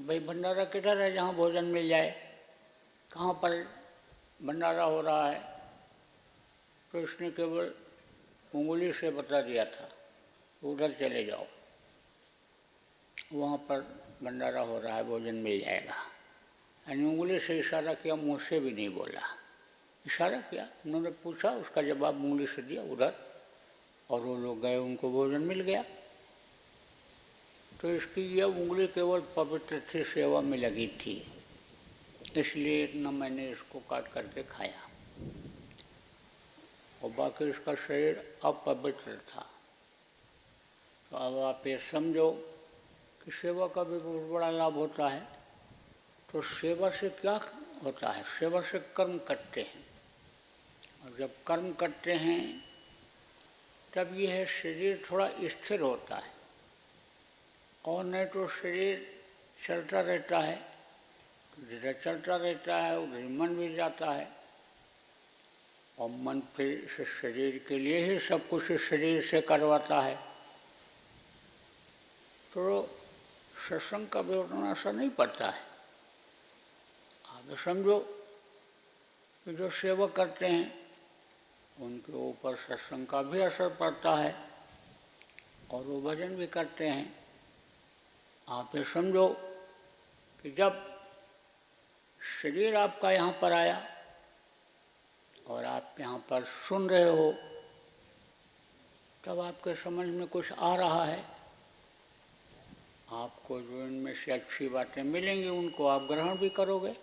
भाई, 0.00 0.18
भंडारा 0.18 0.64
किधर 0.64 1.00
है 1.00 1.12
जहाँ 1.12 1.34
भोजन 1.34 1.64
मिल 1.64 1.88
जाए? 1.88 2.29
कहाँ 3.12 3.32
पर 3.32 3.68
भंडारा 4.42 4.84
हो 4.84 5.00
रहा 5.00 5.30
है? 5.30 5.60
तो 6.92 7.00
उसने 7.00 7.30
केवल 7.30 7.74
उंगली 8.54 8.92
से 8.92 9.10
बता 9.10 9.40
दिया 9.40 9.64
था, 9.64 9.92
उधर 10.64 10.92
चले 10.92 11.24
जाओ। 11.24 11.46
वहाँ 13.32 13.56
पर 13.56 13.80
भंडारा 14.22 14.60
हो 14.60 14.78
रहा 14.78 14.96
है, 14.96 15.04
भोजन 15.04 15.34
मिल 15.34 15.60
जाएगा। 15.60 15.94
यानी 16.88 17.04
उंगली 17.04 17.40
से 17.40 17.58
इशारा 17.58 17.94
किया, 17.94 18.14
मुँह 18.14 18.40
से 18.48 18.60
भी 18.60 18.70
नहीं 18.70 18.88
बोला। 18.88 19.22
इशारा 20.06 20.40
किया, 20.40 20.68
उन्होंने 20.86 21.10
पूछा, 21.10 21.50
उसका 21.50 21.82
जवाब 21.82 22.24
उंगली 22.24 22.46
से 22.46 22.62
दिया, 22.62 22.82
उधर। 22.82 23.14
और 24.10 24.20
वो 24.20 24.36
लोग 24.36 24.60
गए, 24.60 24.76
उनको 24.76 25.10
भोजन 25.10 25.40
मिल 25.40 25.60
गया। 25.60 25.84
तो 27.80 27.90
इसकी 27.90 28.38
यह 28.38 28.44
उंगली 28.44 28.86
केवल 28.86 29.22
पवित्र 29.36 29.82
थी, 29.94 30.04
सेवा 30.04 30.40
में 30.40 30.58
लगी 30.58 30.88
थी। 30.88 31.39
इसलिए 32.36 32.84
इतना 32.84 33.10
मैंने 33.10 33.50
इसको 33.50 33.80
काट 33.80 34.12
करके 34.12 34.42
खाया। 34.42 34.90
और 37.04 37.10
बाकी 37.10 37.50
इसका 37.50 37.74
शरीर 37.74 38.38
अपवित्र 38.44 39.16
था। 39.16 39.50
तो 41.10 41.16
अब 41.16 41.38
आप 41.38 41.66
ये 41.66 41.78
समझो 41.78 42.30
कि 43.24 43.30
सेवा 43.30 43.66
का 43.66 43.84
भी 43.84 43.98
बहुत 43.98 44.30
बड़ा 44.30 44.50
लाभ 44.50 44.74
होता 44.74 45.08
है। 45.08 45.28
तो 46.32 46.42
सेवा 46.42 46.90
से 46.90 47.08
क्या 47.08 47.52
होता 47.84 48.10
है? 48.10 48.22
सेवा 48.22 48.62
से 48.62 48.78
कर्म 48.78 49.18
करते 49.18 49.62
हैं। 49.62 49.86
और 51.04 51.16
जब 51.18 51.44
कर्म 51.44 51.72
करते 51.72 52.12
हैं, 52.12 52.70
तब 53.94 54.20
यह 54.20 54.44
शरीर 54.44 55.08
थोड़ा 55.10 55.30
स्थिर 55.42 55.80
होता 55.80 56.16
है। 56.16 56.32
और 57.84 58.04
नहीं 58.04 58.26
तो 58.26 58.48
शरीर 58.48 59.24
चलता 59.66 60.00
रहता 60.00 60.38
है। 60.38 60.69
जिधर 61.60 62.00
चलता 62.04 62.36
रहता 62.36 62.76
है, 62.76 62.98
उधर 62.98 63.28
मन 63.28 63.48
भी 63.48 63.74
जाता 63.74 64.10
है। 64.10 64.32
और 65.98 66.10
मन 66.10 66.40
फिर 66.40 66.88
शरीर 67.22 67.66
के 67.68 67.78
लिए 67.78 68.12
ही 68.12 68.18
सब 68.18 68.48
कुछ 68.48 68.62
शरीर 68.64 69.22
से 69.24 69.40
करवाता 69.40 70.00
है। 70.00 70.16
तो 72.54 72.90
सत्संग 73.68 74.08
का 74.08 74.20
उतना 74.20 74.70
असर 74.70 74.92
नहीं 74.92 75.10
पड़ता 75.10 75.50
है। 75.50 75.62
आप 77.26 77.58
समझो 77.64 77.98
कि 79.44 79.54
जो 79.54 79.70
सेवक 79.70 80.16
करते 80.16 80.46
हैं, 80.46 80.90
उनके 81.80 82.12
ऊपर 82.12 82.56
सत्संग 82.56 83.06
का 83.06 83.22
भी 83.22 83.40
असर 83.40 83.68
पड़ता 83.68 84.14
है 84.14 84.50
और 85.70 85.82
वो 85.82 86.00
भजन 86.00 86.36
भी 86.36 86.46
करते 86.46 86.88
हैं। 86.88 87.24
आप 88.48 88.76
ये 88.76 88.84
समझो 88.84 89.28
कि 90.42 90.50
जब 90.50 90.89
शरीर 92.22 92.76
आपका 92.76 93.10
यहाँ 93.10 93.32
पर 93.40 93.52
आया 93.52 93.80
और 95.46 95.64
आप 95.64 95.96
यहाँ 96.00 96.18
पर 96.30 96.44
सुन 96.68 96.88
रहे 96.88 97.08
हो, 97.10 97.32
तब 99.24 99.40
आपके 99.40 99.74
समझ 99.74 100.06
में 100.08 100.26
कुछ 100.26 100.52
आ 100.52 100.74
रहा 100.76 101.04
है। 101.04 101.24
आपको 103.12 103.60
जो 103.60 103.86
इनमें 103.86 104.14
से 104.14 104.32
अच्छी 104.32 104.68
बातें 104.68 105.02
मिलेंगी, 105.02 105.48
उनको 105.48 105.86
आप 105.86 106.06
ग्रहण 106.10 106.36
भी 106.38 106.48
करोगे 106.48 106.94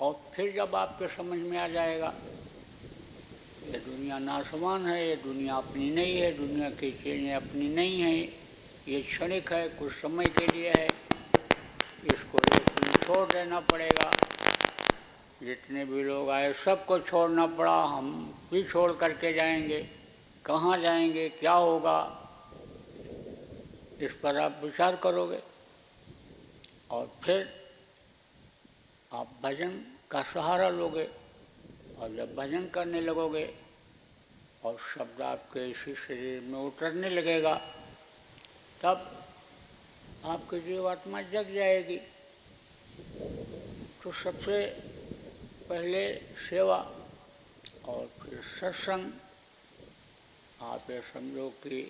और 0.00 0.20
फिर 0.34 0.52
जब 0.54 0.74
आपके 0.74 1.08
समझ 1.16 1.38
में 1.40 1.58
आ 1.58 1.68
जाएगा, 1.68 2.14
ये 3.64 3.78
दुनिया 3.80 4.18
नासमान 4.18 4.86
है, 4.86 5.08
ये 5.08 5.16
दुनिया 5.16 5.56
अपनी 5.56 5.90
नहीं 5.90 6.18
है, 6.20 6.32
दुनिया 6.36 6.70
की 6.70 6.90
चीज़ें 6.92 7.34
अपनी 7.34 7.68
नहीं 7.68 8.00
है, 8.00 8.14
ये 8.88 9.02
क्षणिक 9.02 9.52
है, 9.52 9.68
कुछ 9.68 9.92
समय 9.92 10.24
के 10.38 10.46
लिए 10.46 10.70
है, 10.70 10.88
इसको 12.06 12.38
छोड़ 13.04 13.32
देना 13.32 13.60
पड़ेगा। 13.60 14.12
जितने 15.42 15.84
भी 15.84 16.02
लोग 16.02 16.30
आए, 16.30 16.52
सबको 16.52 16.98
छोड़ना 16.98 17.46
पड़ा। 17.46 17.82
हम 17.82 18.38
भी 18.50 18.64
छोड़ 18.64 18.92
करके 18.92 19.32
जाएँगे। 19.32 19.88
कहाँ 20.44 20.78
जाएँगे? 20.78 21.28
क्या 21.28 21.52
होगा? 21.52 22.20
इस 24.00 24.12
पर 24.22 24.36
आप 24.36 24.60
विचार 24.64 24.96
करोगे। 24.96 25.42
और 26.90 27.12
फिर 27.24 27.70
आप 29.12 29.28
भजन 29.42 29.84
का 30.10 30.22
सहारा 30.22 30.68
लोगे। 30.68 31.10
और 31.98 32.16
जब 32.16 32.36
भजन 32.36 32.66
करने 32.66 33.00
लगोगे, 33.00 33.54
और 34.64 34.76
शब्द 34.94 35.22
आपके 35.22 35.70
इसी 35.70 35.94
शरीर 35.94 36.40
में 36.40 36.58
उतरने 36.58 37.08
लगेगा, 37.08 37.54
तब 38.82 39.24
आपकी 40.24 40.60
जीवात्मा 40.60 41.22
जग 41.22 41.54
जाएगी। 41.54 42.13
तो 44.02 44.12
सबसे 44.12 44.64
पहले 45.68 46.02
सेवा 46.48 46.76
और 47.84 48.06
फिर 48.20 48.40
सत्संग, 48.60 49.12
आप 50.62 50.90
ये 50.90 51.00
समझो 51.12 51.48
कि 51.62 51.80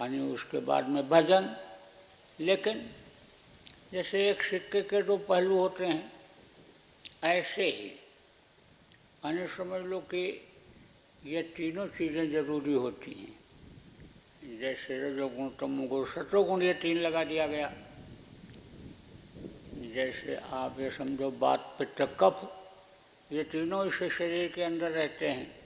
यानी 0.00 0.20
उसके 0.32 0.58
बाद 0.60 0.88
में 0.88 1.08
भजन। 1.08 1.54
लेकिन 2.38 2.88
जैसे 3.92 4.28
एक 4.30 4.42
सिक्के 4.42 4.82
के 4.82 5.02
दो 5.02 5.16
पहलू 5.28 5.58
होते 5.58 5.86
हैं, 5.86 6.12
ऐसे 7.24 7.64
ही 7.64 7.90
अन्य 9.24 9.46
समझ 9.56 9.82
लो 9.82 9.98
कि 10.00 10.24
ये 11.26 11.42
तीनों 11.56 11.86
चीज़ें 11.88 12.30
ज़रूरी 12.32 12.72
होती 12.74 13.10
हैं। 13.12 14.58
जैसे 14.60 14.98
रजोगुण, 15.00 15.48
तमोगुण, 15.60 16.04
सतोगुण 16.06 16.62
ये 16.62 16.74
तीन 16.74 16.98
लगा 16.98 17.24
दिया 17.24 17.46
गया। 17.46 17.72
जैसे 19.94 20.36
आप 20.36 20.80
ये 20.80 20.90
समझो 20.90 21.30
बात 21.30 21.76
पित्त 21.78 22.16
कफ 22.20 22.68
ये 23.32 23.44
तीनों 23.44 23.86
इस 23.86 24.12
शरीर 24.12 24.52
के 24.52 24.62
अंदर 24.62 24.90
रहते 24.90 25.28
हैं। 25.28 25.60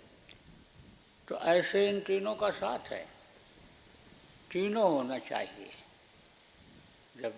तो 1.28 1.36
ऐसे 1.36 1.88
इन 1.88 2.00
तीनों 2.00 2.34
का 2.34 2.50
साथ 2.50 2.78
है। 2.78 3.06
तीनों 4.52 4.92
होना 4.92 5.18
चाहिए। 5.18 5.70
जब 7.20 7.34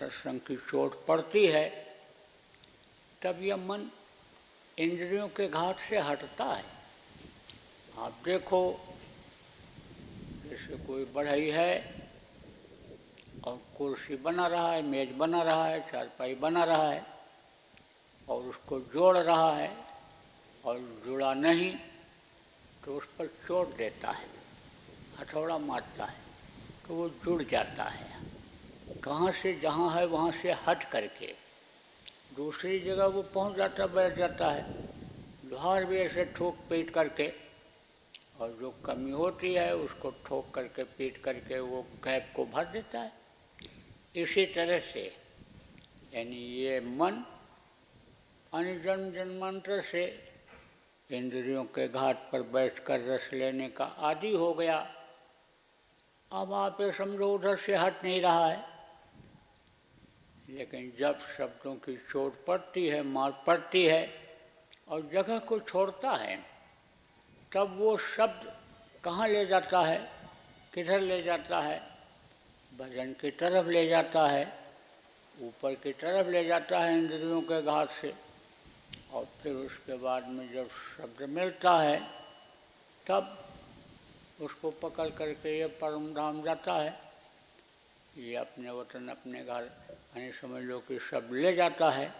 सत्संग 0.00 0.40
की 0.40 0.56
चोट 0.56 1.06
पड़ती 1.06 1.46
है, 1.46 1.96
तब 3.22 3.42
यह 3.42 3.56
मन 3.56 3.90
इंद्रियों 4.78 5.28
के 5.28 5.48
घाट 5.48 5.78
से 5.78 5.98
हटता 5.98 6.44
है। 6.44 6.64
आप 7.98 8.18
देखो, 8.24 8.80
जैसे 10.46 10.76
कोई 10.86 11.04
बढ़ई 11.04 11.50
है 11.50 11.99
और 13.44 13.60
कुर्सी 13.76 14.16
बना 14.16 14.46
रहा 14.46 14.72
है, 14.72 14.82
मेज 14.82 15.12
बना 15.16 15.42
रहा 15.42 15.64
है, 15.66 15.80
चारपाई 15.82 16.34
बना 16.36 16.64
रहा 16.64 16.90
है 16.90 17.04
और 18.28 18.42
उसको 18.44 18.80
जोड़ 18.92 19.16
रहा 19.16 19.52
है 19.52 19.70
और 20.64 20.78
जुड़ा 21.04 21.32
नहीं 21.34 21.72
तो 22.82 22.96
उस 22.96 23.04
पर 23.18 23.26
चोट 23.46 23.76
देता 23.76 24.10
है, 24.10 24.28
हथौड़ा 25.18 25.58
मारता 25.58 26.04
है 26.04 26.18
तो 26.84 26.94
वो 26.94 27.08
जुड़ 27.24 27.42
जाता 27.42 27.84
है। 27.84 28.08
कहाँ 29.02 29.30
से 29.32 29.52
जहाँ 29.60 29.90
है 29.90 30.04
वहाँ 30.06 30.30
से 30.32 30.52
हट 30.66 30.84
करके 30.90 31.32
दूसरी 32.36 32.78
जगह 32.80 33.06
वो 33.06 33.22
पहुँच 33.24 33.56
जाता, 33.56 33.86
बैठ 33.86 34.16
जाता 34.16 34.50
है। 34.50 34.66
लोहार 35.42 35.84
भी 35.84 35.98
ऐसे 35.98 36.24
ठोक 36.36 36.56
पीट 36.70 36.90
करके 36.90 37.28
और 38.40 38.56
जो 38.60 38.70
कमी 38.84 39.10
होती 39.12 39.52
है 39.54 39.74
उसको 39.76 40.10
ठोक 40.26 40.52
करके 40.54 40.84
पीट 40.90 41.16
करके 41.24 41.60
वो 41.60 41.82
गैप 42.04 42.32
को 42.36 42.44
भर 42.46 42.64
देता 42.66 43.00
है। 43.00 43.12
इसी 44.14 44.46
तरह 44.46 44.78
से, 44.80 45.02
यानी 46.14 46.36
ये 46.36 46.80
मन 46.80 47.24
जन्म 48.54 49.10
जन्मांतर 49.12 49.82
से 49.82 50.02
इंद्रियों 51.10 51.64
के 51.64 51.88
घाट 51.88 52.16
पर 52.32 52.42
बैठकर 52.42 53.00
रस 53.00 53.30
लेने 53.32 53.68
का 53.68 53.84
आदि 53.84 54.30
हो 54.30 54.52
गया। 54.54 54.78
अब 56.32 56.52
आप 56.52 56.80
ये 56.80 56.92
समझो, 56.92 57.34
उधर 57.34 57.56
से 57.56 57.76
हट 57.76 58.04
नहीं 58.04 58.20
रहा 58.20 58.48
है। 58.48 58.64
लेकिन 60.48 60.92
जब 60.98 61.18
शब्दों 61.38 61.74
की 61.74 61.96
चोट 62.10 62.44
पड़ती 62.46 62.86
है, 62.88 63.02
मार 63.02 63.30
पड़ती 63.46 63.84
है 63.86 64.12
और 64.88 65.08
जगह 65.12 65.38
को 65.38 65.58
छोड़ता 65.60 66.10
है, 66.10 66.36
तब 67.52 67.76
वो 67.78 67.96
शब्द 67.98 68.52
कहाँ 69.04 69.28
ले 69.28 69.46
जाता 69.46 69.82
है, 69.82 69.98
किधर 70.74 71.00
ले 71.00 71.22
जाता 71.22 71.60
है 71.60 71.89
भजन 72.78 73.12
की 73.12 73.30
तरफ़ 73.30 73.66
ले 73.66 73.88
जाता 73.88 74.26
है, 74.26 74.58
ऊपर 75.42 75.74
की 75.74 75.92
तरफ़ 75.92 76.28
ले 76.28 76.44
जाता 76.44 76.80
है 76.80 76.98
इंद्रियों 76.98 77.42
के 77.42 77.62
घाट 77.62 77.90
से। 77.90 78.14
और 79.12 79.24
फिर 79.24 79.52
उसके 79.52 79.94
बाद 79.94 80.28
में 80.28 80.52
जब 80.52 80.68
शब्द 80.68 81.22
मिलता 81.22 81.78
है, 81.78 82.10
तब 83.06 83.48
उसको 84.40 84.70
पकड़ 84.70 85.10
करके 85.10 85.58
ये 85.58 85.66
परम 85.66 86.14
धाम 86.14 86.42
जाता 86.42 86.72
है। 86.72 87.00
ये 88.16 88.36
अपने 88.36 88.70
वतन, 88.70 89.08
अपने 89.08 89.44
घर, 89.44 89.70
यानी 90.16 90.32
समझ 90.32 90.62
लो 90.62 90.78
कि 90.78 90.98
सब 90.98 91.28
ले 91.32 91.52
जाता 91.52 91.90
है। 91.90 92.14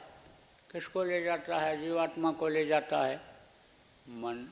किसको 0.72 1.04
ले 1.04 1.22
जाता 1.22 1.58
है? 1.58 1.80
जीवात्मा 1.80 2.32
को 2.32 2.48
ले 2.48 2.66
जाता 2.66 3.02
है। 3.02 3.20
मन, 4.08 4.48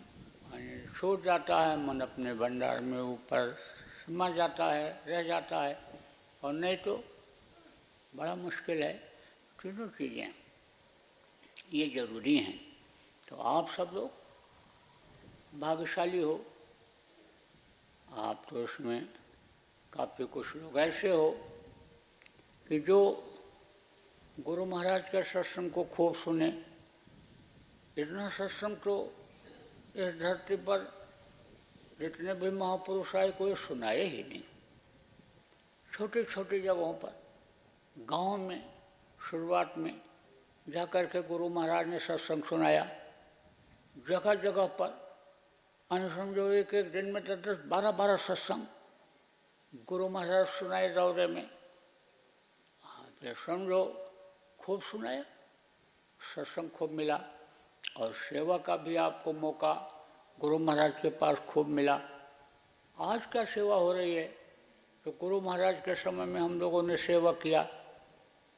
यानी 0.54 0.98
छूट 0.98 1.24
जाता 1.24 1.60
है, 1.60 1.76
मन 1.76 2.00
अपने 2.00 2.34
भंडार 2.34 2.80
में 2.80 3.00
ऊपर 3.00 3.58
समा 4.08 4.30
जाता 4.30 4.72
है, 4.72 5.04
रह 5.06 5.22
जाता 5.22 5.62
है। 5.62 5.78
और 6.44 6.52
नहीं 6.52 6.76
तो 6.76 7.04
बड़ा 8.16 8.34
मुश्किल 8.34 8.82
है। 8.82 8.94
तीनों 9.62 9.88
चीज़ें 9.88 10.34
ये 11.72 11.88
ज़रूरी 11.88 12.36
हैं। 12.38 12.78
तो 13.28 13.36
आप 13.36 13.70
सब 13.70 13.90
लोग 13.94 14.10
भाग्यशाली 15.60 16.22
हो। 16.22 16.44
आप 18.12 18.46
तो 18.50 18.64
उसमें 18.64 19.08
काफ़ी 19.92 20.24
कुछ 20.24 20.56
लोग 20.56 20.78
ऐसे 20.78 21.10
हो 21.10 21.30
कि 22.68 22.80
जो 22.80 22.98
गुरु 24.40 24.64
महाराज 24.64 25.04
के 25.04 25.22
सत्संग 25.22 25.70
को 25.70 25.84
खूब 25.84 26.16
सुने। 26.16 26.64
इतना 27.98 28.28
सत्संग 28.28 28.76
तो 28.76 29.12
इस 29.96 30.14
धरती 30.14 30.56
पर 30.56 30.97
जितने 32.00 32.34
भी 32.34 32.50
महापुरुष 32.50 33.16
आए, 33.16 33.30
कोई 33.30 33.54
सुनाए 33.54 34.04
ही 34.04 34.22
नहीं। 34.22 34.42
छोटी 35.94 36.24
छोटी 36.24 36.60
जगहों 36.60 36.92
पर, 36.94 37.12
गाँव 37.96 38.36
में, 38.36 38.74
शुरुआत 39.30 39.74
में, 39.78 40.00
जाकर 40.68 41.06
के 41.06 41.22
गुरु 41.22 41.48
महाराज 41.48 41.86
ने 41.86 41.98
सत्संग 41.98 42.42
सुनाया। 42.42 42.84
जगह 44.08 44.34
जगह 44.34 44.66
पर 44.66 45.08
અને 45.90 46.08
समझो 46.08 46.50
एक 46.52 46.74
एक 46.74 46.92
दिन 46.92 47.06
में 47.06 47.24
दस 47.24 47.38
दस 47.38 47.64
बारह 47.66 47.90
बारह 47.90 48.16
सत्संग, 48.16 48.66
गुरु 49.86 50.08
महाराज 50.08 50.46
सुनाए 50.48 50.88
दौरे 50.88 51.26
में। 51.26 51.50
फिर 53.20 53.34
समझो, 53.34 54.10
खूब 54.60 54.82
सुनाया, 54.82 55.22
सत्संग 56.36 56.70
खूब 56.70 56.90
मिला, 56.90 57.24
और 57.96 58.12
सेवा 58.12 58.58
का 58.58 58.76
भी 58.76 58.96
आपको 58.96 59.32
मौका 59.32 59.97
गुरु 60.40 60.58
महाराज 60.58 60.92
के 61.02 61.08
पास 61.10 61.36
खूब 61.38 61.66
मिला। 61.66 62.00
आज 62.98 63.26
क्या 63.26 63.44
सेवा 63.44 63.76
हो 63.76 63.92
रही 63.92 64.14
है? 64.14 64.24
तो 65.04 65.10
गुरु 65.10 65.40
महाराज 65.40 65.82
के 65.84 65.94
समय 65.94 66.24
में 66.24 66.40
हम 66.40 66.60
लोगों 66.60 66.82
ने 66.82 66.96
सेवा 66.96 67.32
किया। 67.32 67.68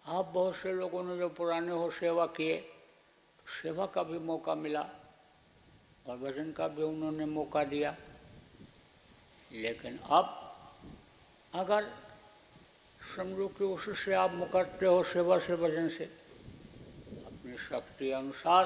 आप 0.07 0.24
बहुत 0.24 0.57
से 0.57 0.72
लोगों 0.72 1.05
ने 1.05 1.18
जो 1.18 1.28
पुराने 1.28 1.72
हो 1.72 1.91
सेवा 1.91 2.26
किए, 2.26 2.68
सेवा 3.62 3.87
का 3.87 4.03
भी 4.03 4.18
मौका 4.18 4.55
मिला 4.55 4.91
और 6.07 6.16
भजन 6.16 6.53
का 6.53 6.68
भी 6.68 6.83
उन्होंने 6.83 7.24
मौका 7.24 7.64
दिया। 7.64 7.97
लेकिन 9.53 9.99
अब 9.99 10.57
अगर 11.55 11.91
समझो 13.16 13.49
कि 13.49 13.64
उससे 13.64 14.14
आप 14.14 14.33
मुकरते 14.33 14.87
हो 14.87 15.05
सेवा 15.05 15.39
से, 15.39 15.57
भजन 15.57 15.89
से, 15.89 16.05
अपनी 17.26 17.57
शक्ति 17.57 18.11
अनुसार 18.11 18.64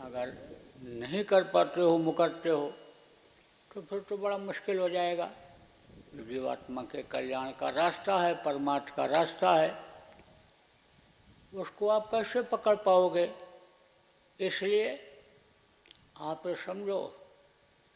अगर 0.00 0.56
नहीं 0.78 1.24
कर 1.24 1.44
पाते 1.44 1.80
हो, 1.80 1.96
मुकरते 1.98 2.48
हो 2.48 2.72
तो 3.70 3.80
फिर 3.82 4.00
तो 4.00 4.16
बड़ा 4.16 4.36
मुश्किल 4.38 4.78
हो 4.78 4.88
जाएगा। 4.88 5.30
जीवात्मा 6.16 6.82
के 6.82 7.02
कल्याण 7.02 7.50
का 7.52 7.68
रास्ता 7.70 8.18
है, 8.18 8.34
परमार्थ 8.44 8.94
का 8.96 9.04
रास्ता 9.06 9.54
है। 9.54 9.70
उसको 11.52 11.88
आप 11.88 12.08
कैसे 12.10 12.42
पकड़ 12.42 12.74
पाओगे? 12.76 13.30
इसलिए 14.40 14.88
आप 16.20 16.42
समझो, 16.66 17.00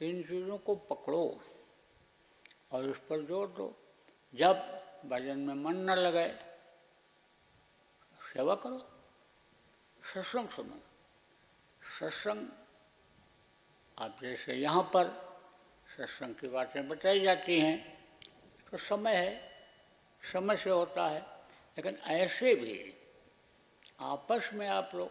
इन 0.01 0.23
चीज़ों 0.23 0.59
को 0.59 0.75
पकड़ो 0.91 1.25
और 2.73 2.89
इस 2.91 2.97
पर 3.09 3.25
ज़ोर 3.27 3.49
दो। 3.49 3.73
जब 4.35 4.55
भजन 5.07 5.39
में 5.39 5.55
मन 5.55 5.77
न 5.91 5.95
लगे, 5.97 6.29
सेवा 8.21 8.55
करो, 8.55 8.79
सत्संग 10.03 10.49
सुनो। 10.49 10.81
सत्संग 11.83 12.49
आप 14.01 14.19
जैसे 14.23 14.55
यहाँ 14.55 14.83
पर 14.83 15.09
सत्संग 15.97 16.35
की 16.35 16.49
बातें 16.49 16.89
बताई 16.89 17.21
जाती 17.21 17.61
हैं। 17.61 17.99
तो 18.71 18.79
समय 18.79 19.17
है, 19.17 19.51
समय 20.33 20.57
से 20.57 20.71
होता 20.71 21.07
है। 21.07 21.21
लेकिन 21.77 21.97
ऐसे 21.97 22.55
भी 22.55 22.95
आपस 24.01 24.51
में 24.55 24.69
आप 24.69 24.91
लोग 24.95 25.11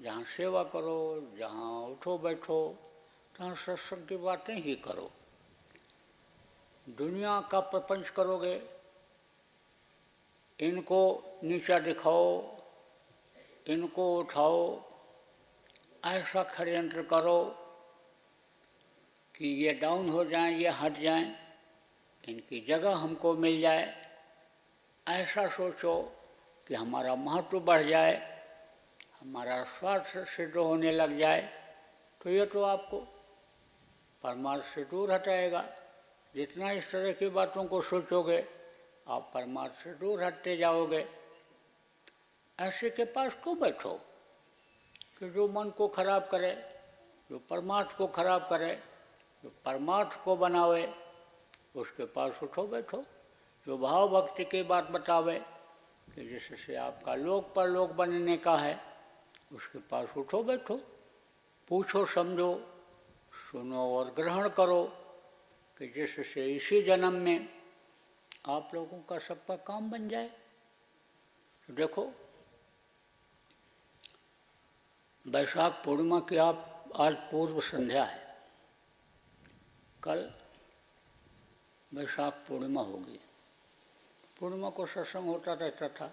जहाँ 0.00 0.24
सेवा 0.24 0.64
करो, 0.64 1.32
जहाँ 1.38 1.80
उठो 1.80 2.18
बैठो, 2.18 2.78
तहाँ 3.38 3.54
सत्संग 3.56 4.08
की 4.08 4.16
बातें 4.16 4.54
ही 4.54 4.74
करो। 4.74 5.10
दुनिया 6.88 7.40
का 7.40 7.60
प्रपंच 7.60 8.08
करोगे, 8.08 8.62
इनको 10.60 11.24
नीचा 11.44 11.78
दिखाओ, 11.78 12.56
इनको 13.66 14.18
उठाओ, 14.18 14.80
ऐसा 16.04 16.54
षडयंत्र 16.58 17.02
करो 17.02 17.60
कि 19.34 19.48
ये 19.64 19.72
डाउन 19.72 20.08
हो 20.08 20.24
जाएँ, 20.24 20.54
ये 20.54 20.68
हट 20.70 21.00
जाएँ, 21.00 21.34
इनकी 22.24 22.60
जगह 22.68 22.94
हमको 22.94 23.34
मिल 23.34 23.60
जाए। 23.60 23.94
ऐसा 25.06 25.46
सोचो 25.48 25.94
कि 26.68 26.74
हमारा 26.74 27.14
महत्व 27.14 27.60
बढ़ 27.60 27.86
जाए, 27.86 28.14
हमारा 29.20 29.62
स्वार्थ 29.70 30.26
सिद्ध 30.28 30.56
होने 30.56 30.92
लग 30.92 31.18
जाए 31.18 31.42
तो 32.20 32.30
ये 32.30 32.46
तो 32.46 32.62
आपको 32.62 32.98
परमार्थ 34.22 34.64
से 34.74 34.84
दूर 34.84 35.12
हटाएगा। 35.12 35.64
जितना 36.34 36.70
इस 36.70 36.90
तरह 36.90 37.12
की 37.12 37.28
बातों 37.28 37.64
को 37.64 37.80
सोचोगे, 37.82 38.44
आप 39.08 39.30
परमार्थ 39.34 39.84
से 39.84 39.92
दूर 39.94 40.22
हटते 40.24 40.56
जाओगे। 40.56 41.06
ऐसे 42.58 42.90
के 42.90 43.04
पास 43.04 43.32
क्यों 43.42 43.58
बैठो? 43.58 43.92
कि 45.18 45.30
जो 45.30 45.46
मन 45.48 45.70
को 45.70 45.88
खराब 45.88 46.28
करे, 46.32 46.52
जो 47.30 47.38
परमार्थ 47.50 47.96
को 47.96 48.06
खराब 48.06 48.46
करे 48.50 48.72
जो 49.44 49.50
परमार्थ 49.64 50.24
को 50.24 50.36
बनावे, 50.36 50.94
उसके 51.76 52.04
पास 52.04 52.32
उठो, 52.42 52.66
बैठो। 52.66 53.04
जो 53.66 53.78
भाव 53.78 54.08
भक्ति 54.08 54.44
की 54.44 54.62
बात 54.62 54.84
बतावे, 54.84 55.38
कि 56.14 56.28
जिससे 56.28 56.76
आपका 56.76 57.14
लोक 57.14 57.54
पर 57.54 57.68
लोक 57.68 57.90
बनने 57.90 58.36
का 58.36 58.56
है, 58.56 58.80
उसके 59.52 59.78
पास 59.78 60.08
उठो, 60.16 60.42
बैठो। 60.42 60.80
पूछो, 61.68 62.06
समझो, 62.06 62.66
सुनो 63.52 63.98
और 63.98 64.10
ग्रहण 64.10 64.48
करो 64.48 64.84
कि 65.78 65.88
जिससे 65.88 66.56
इसी 66.56 66.82
जन्म 66.82 67.12
में 67.12 67.48
आप 68.46 68.70
लोगों 68.74 69.02
का 69.02 69.18
सबका 69.18 69.56
काम 69.56 69.90
बन 69.90 70.08
जाए। 70.08 70.28
तो 71.66 71.72
देखो, 71.72 72.10
वैशाख 75.26 75.82
पूर्णिमा 75.84 76.20
की 76.20 76.36
आप 76.36 76.84
आज 76.96 77.14
पूर्व 77.14 77.60
संध्या 77.60 78.04
है। 78.04 78.23
कल 80.04 80.30
वैशाख 81.92 82.32
पूर्णिमा 82.32 82.80
होगी। 82.82 83.20
पूर्णिमा 84.40 84.70
को 84.70 84.86
सत्संग 84.86 85.26
होता 85.26 85.52
रहता 85.52 85.88
था। 85.88 86.06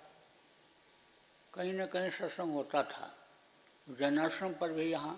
कहीं 1.53 1.73
न 1.73 1.85
कहीं 1.85 2.09
सत्संग 2.09 2.53
होता 2.53 2.83
था। 2.83 3.13
जन्माश्रम 3.89 4.53
पर 4.53 4.71
भी 4.71 4.91
यहाँ, 4.91 5.13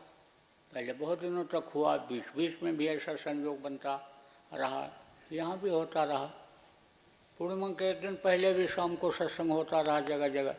पहले 0.74 0.93
बहुत 0.93 1.19
दिनों 1.19 1.43
तक 1.45 1.71
हुआ 1.76 1.97
बीच 1.97 2.24
बीच 2.36 2.63
में 2.63 2.78
भी 2.78 2.88
ऐसा 2.88 3.15
संयोग 3.15 3.61
बनता 3.61 3.95
रहा, 4.53 4.89
यहाँ 5.32 5.59
भी 5.59 5.69
होता 5.69 6.03
रहा। 6.03 6.26
पूर्णिमा 7.38 7.67
के 7.67 7.89
एक 7.89 8.01
दिन 8.01 8.15
पहले 8.15 8.53
भी 8.53 8.67
शाम 8.67 8.95
को 8.95 9.11
सत्संग 9.11 9.51
होता 9.51 9.82
रहा 9.82 9.99
जगह 9.99 10.28
जगह 10.28 10.55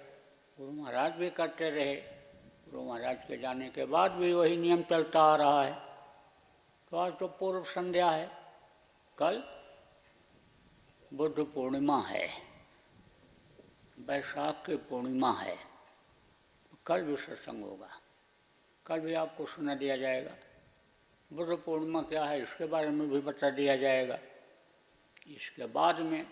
गुरु 0.59 0.71
महाराज 0.71 1.13
भी 1.13 1.31
करते 1.31 1.71
रहे। 1.71 1.95
गुरु 2.71 2.83
महाराज 2.85 3.17
के 3.29 3.39
जाने 3.39 3.69
के 3.71 3.85
बाद 3.85 4.11
भी 4.11 4.33
वही 4.33 4.57
नियम 4.57 4.83
चलता 4.83 5.21
आ 5.21 5.37
रहा 5.37 5.63
है। 5.63 5.94
तो 6.93 6.97
आज 6.97 7.13
तो 7.19 7.27
पूर्व 7.39 7.65
संध्या 7.65 8.11
है, 8.11 8.27
कल 9.19 9.43
बुद्ध 11.13 11.45
पूर्णिमा 11.45 12.01
है, 12.03 12.27
बैसाख 13.99 14.63
की 14.67 14.77
पूर्णिमा 14.89 15.33
है 15.33 15.57
कल 16.87 17.03
भी 17.03 17.17
सत्संग 17.17 17.65
होगा। 17.65 17.89
कल 18.87 19.01
भी 19.01 19.15
आपको 19.15 19.47
सुना 19.47 19.75
दिया 19.75 19.97
जाएगा। 19.97 20.35
बुद्ध 21.31 21.57
पूर्णिमा 21.57 22.03
क्या 22.03 22.25
है, 22.25 22.43
इसके 22.43 22.67
बारे 22.67 22.89
में 22.89 23.09
भी 23.11 23.21
बता 23.21 23.51
दिया 23.51 23.77
जाएगा। 23.77 24.19
इसके 25.29 25.67
बाद 25.67 26.01
में 26.03 26.25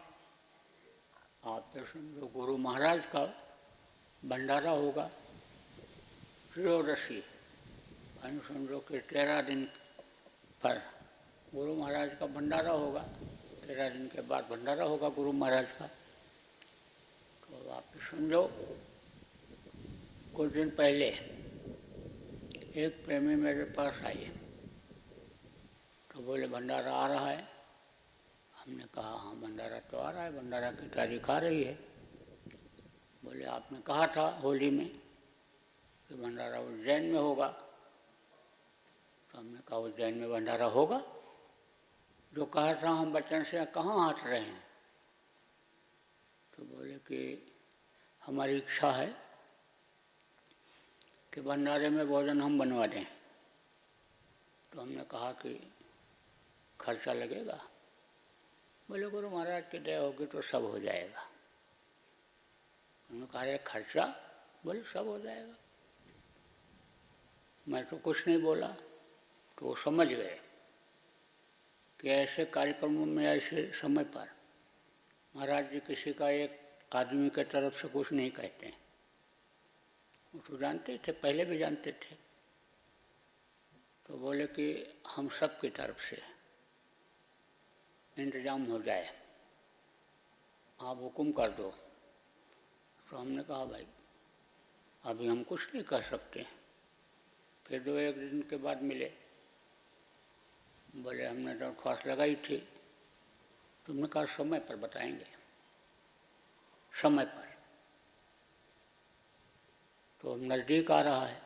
आप 1.45 1.71
तो 1.75 1.85
समझो 1.87 2.27
गुरु 2.35 2.57
महाराज 2.59 3.05
का 3.07 3.25
भंडारा 4.23 4.71
होगा। 4.71 5.11
त्रयोदशी 6.55 7.23
समझो 8.23 8.79
कि 8.79 8.99
तेरह 9.01 9.41
दिन 9.43 9.65
पर 10.65 10.79
गुरु 11.55 11.75
महाराज 11.75 12.11
का 12.21 12.27
भंडारा 12.27 12.73
होगा 12.73 13.01
तेरह 13.67 13.89
दिन 13.89 14.07
के 14.09 14.21
बाद 14.21 14.45
भंडारा 14.45 14.85
होगा 14.85 15.09
गुरु 15.09 15.33
महाराज 15.33 15.67
का। 15.79 15.87
तो 17.43 17.71
आप 17.71 17.85
समझो, 18.11 18.43
कुछ 20.37 20.53
दिन 20.53 20.71
पहले 20.71 21.09
एक 22.77 23.05
प्रेमी 23.05 23.35
मेरे 23.35 23.65
पास 23.65 24.03
आई। 24.05 24.31
तो 26.15 26.21
बोले, 26.21 26.47
भंडारा 26.47 26.93
आ 26.93 27.07
रहा 27.07 27.31
है। 27.31 27.49
हमने 28.57 28.85
कहा 28.85 29.11
हाँ 29.11 29.35
भंडारा 29.35 29.79
तो 29.79 29.99
आ 29.99 30.11
रहा 30.11 30.23
है, 30.23 30.43
भंडारा 30.43 30.71
की 30.71 30.89
तारीख 30.89 31.31
आ 31.31 31.39
रही 31.39 31.65
है। 31.65 31.75
बोले, 33.25 33.45
आपने 33.45 33.79
कहा 33.81 34.07
था 34.07 34.41
होली 34.43 34.71
में 34.71 34.89
कि 36.09 36.15
भंडारा 36.15 36.59
उज्जैन 36.59 37.03
में 37.03 37.21
होगा। 37.21 37.72
तो 39.33 39.39
हमने 39.39 39.61
कहा 39.61 39.79
उज्जैन 39.79 40.15
में 40.15 40.31
भंडारा 40.31 40.67
होगा। 40.67 41.03
जो 42.35 42.45
कहा 42.45 42.75
था 42.75 42.91
हम 42.91 43.13
बच्चन 43.13 43.45
से 43.45 43.65
कहाँ 43.65 44.09
हट 44.09 44.25
रहे 44.25 44.41
हैं? 44.41 44.67
तो 46.57 46.65
बोले 46.65 46.95
कि 46.95 47.53
हमारी 48.23 48.57
इच्छा 48.57 48.91
है 48.91 49.17
कि 51.35 51.41
भंडारे 51.41 51.89
में 51.89 52.07
भोजन 52.07 52.43
हम 52.43 52.59
बनवा 52.59 52.87
दें। 52.87 53.05
तो 54.73 54.81
हमने 54.81 55.05
कहा 55.05 55.33
कि 55.33 55.73
खर्चा 56.81 57.13
लगेगा। 57.13 57.69
बोले, 58.89 59.11
गुरु 59.11 59.31
महाराज 59.31 59.65
की 59.71 59.79
दया 59.79 60.01
होगी 60.01 60.27
तो 60.27 60.43
सब 60.43 60.65
हो 60.65 60.79
जाएगा। 60.79 61.23
उन्होंने 63.11 63.27
कहा, 63.27 63.43
अरे 63.43 63.59
खर्चा? 63.59 64.05
बोले, 64.65 64.83
सब 64.83 65.09
हो 65.09 65.19
जाएगा। 65.19 65.55
मैं 67.69 67.87
तो 67.87 67.97
कुछ 67.97 68.29
नहीं 68.29 68.43
बोला। 68.43 68.77
तो 69.63 69.69
वो 69.69 69.77
समझ 69.77 70.09
गए 70.09 70.41
कि 72.01 72.09
ऐसे 72.09 72.45
कार्यक्रमों 72.45 73.07
में, 73.07 73.27
ऐसे 73.27 73.73
समय 73.75 74.05
पर 74.05 74.31
महाराज 75.37 75.73
जी 75.73 75.81
किसी 75.81 76.13
का 76.13 76.31
एक 76.31 76.61
आदमी 76.93 77.31
के 77.31 77.45
तरफ़ 77.45 77.83
से 77.83 77.89
कुछ 77.89 78.13
नहीं 78.13 78.31
कहते 78.31 78.67
हैं। 78.67 78.81
वो 80.35 80.41
तो 80.41 80.59
जानते 80.59 81.01
थे, 81.09 81.13
पहले 81.13 81.45
भी 81.45 81.59
जानते 81.59 81.93
थे। 81.93 82.15
तो 84.07 84.19
बोले 84.19 84.47
कि 84.47 84.95
हम 85.09 85.29
सब 85.29 85.61
की 85.61 85.71
तरफ़ 85.71 86.03
से 86.11 86.23
इंतज़ाम 88.19 88.65
हो 88.65 88.83
जाए। 88.83 89.19
आप 90.81 90.97
हुक्म 90.97 91.33
कर 91.33 91.51
दो। 91.51 91.75
तो 93.11 93.17
हमने 93.17 93.43
कहा, 93.43 93.65
भाई, 93.65 93.87
अभी 95.05 95.27
हम 95.27 95.43
कुछ 95.43 95.75
नहीं 95.75 95.85
कर 95.85 96.03
सकते। 96.03 96.47
फिर 97.67 97.83
दो 97.83 97.99
एक 97.99 98.19
दिन 98.19 98.43
के 98.43 98.57
बाद 98.57 98.83
मिले। 98.83 99.22
बोले, 100.97 101.27
हमने 101.27 101.55
दरख्वास्त 101.55 102.07
लगाई 102.07 102.35
थी। 102.35 102.69
तुमने 103.87 104.07
कहा, 104.07 104.25
समय 104.25 104.59
पर 104.59 104.77
बताएँगे। 104.77 105.27
समय 107.03 107.25
पर। 107.25 107.43
तो 110.21 110.37
नज़दीक 110.37 110.91
आ 110.91 111.01
रहा 111.01 111.27
है। 111.27 111.43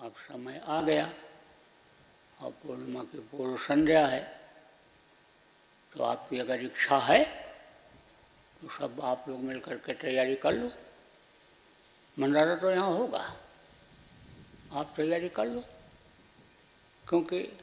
अब 0.00 0.14
समय 0.16 0.62
आ 0.64 0.82
गया। 0.82 1.14
और 2.40 2.50
पूर्णिमा 2.50 3.04
की 3.04 3.18
पूर्व 3.18 3.56
संध्या 3.56 4.06
है। 4.06 4.40
तो 5.92 6.04
आपकी 6.04 6.38
अगर 6.38 6.64
इच्छा 6.64 6.98
है 6.98 7.24
तो 8.60 8.68
सब 8.68 9.00
आप 9.00 9.24
लोग 9.28 9.40
मिलकर 9.40 9.78
के 9.78 9.94
तैयारी 9.94 10.36
कर 10.36 10.52
लो। 10.52 10.72
मंडारा 12.18 12.56
तो 12.56 12.70
यहाँ 12.70 12.90
होगा। 12.90 13.36
आप 14.72 14.94
तैयारी 14.96 15.28
कर 15.28 15.46
लो। 15.46 15.60
क्योंकि 17.08 17.58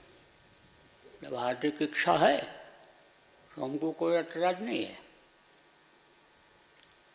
जब 1.21 1.35
हार्दिक 1.35 1.81
इच्छा 1.81 2.17
है 2.17 2.37
तो 3.51 3.63
हमको 3.63 3.91
कोई 3.91 4.13
ऐतराज 4.15 4.61
नहीं 4.61 4.83
है। 4.85 4.97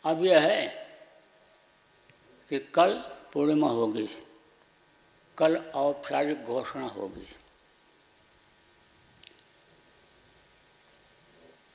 अब 0.05 0.25
यह 0.25 0.41
है 0.41 0.67
कि 2.51 2.59
कल 2.75 2.95
पूर्णिमा 3.33 3.69
होगी, 3.69 4.09
कल 5.39 5.57
औपचारिक 5.57 6.45
घोषणा 6.45 6.87
होगी। 6.89 7.27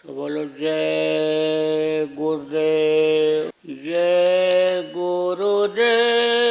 तो 0.03 0.13
बोलो, 0.15 0.43
जय 0.59 2.05
गुरुदेव 2.15 3.51
जय 3.65 4.91
गुरुदेव। 4.95 6.46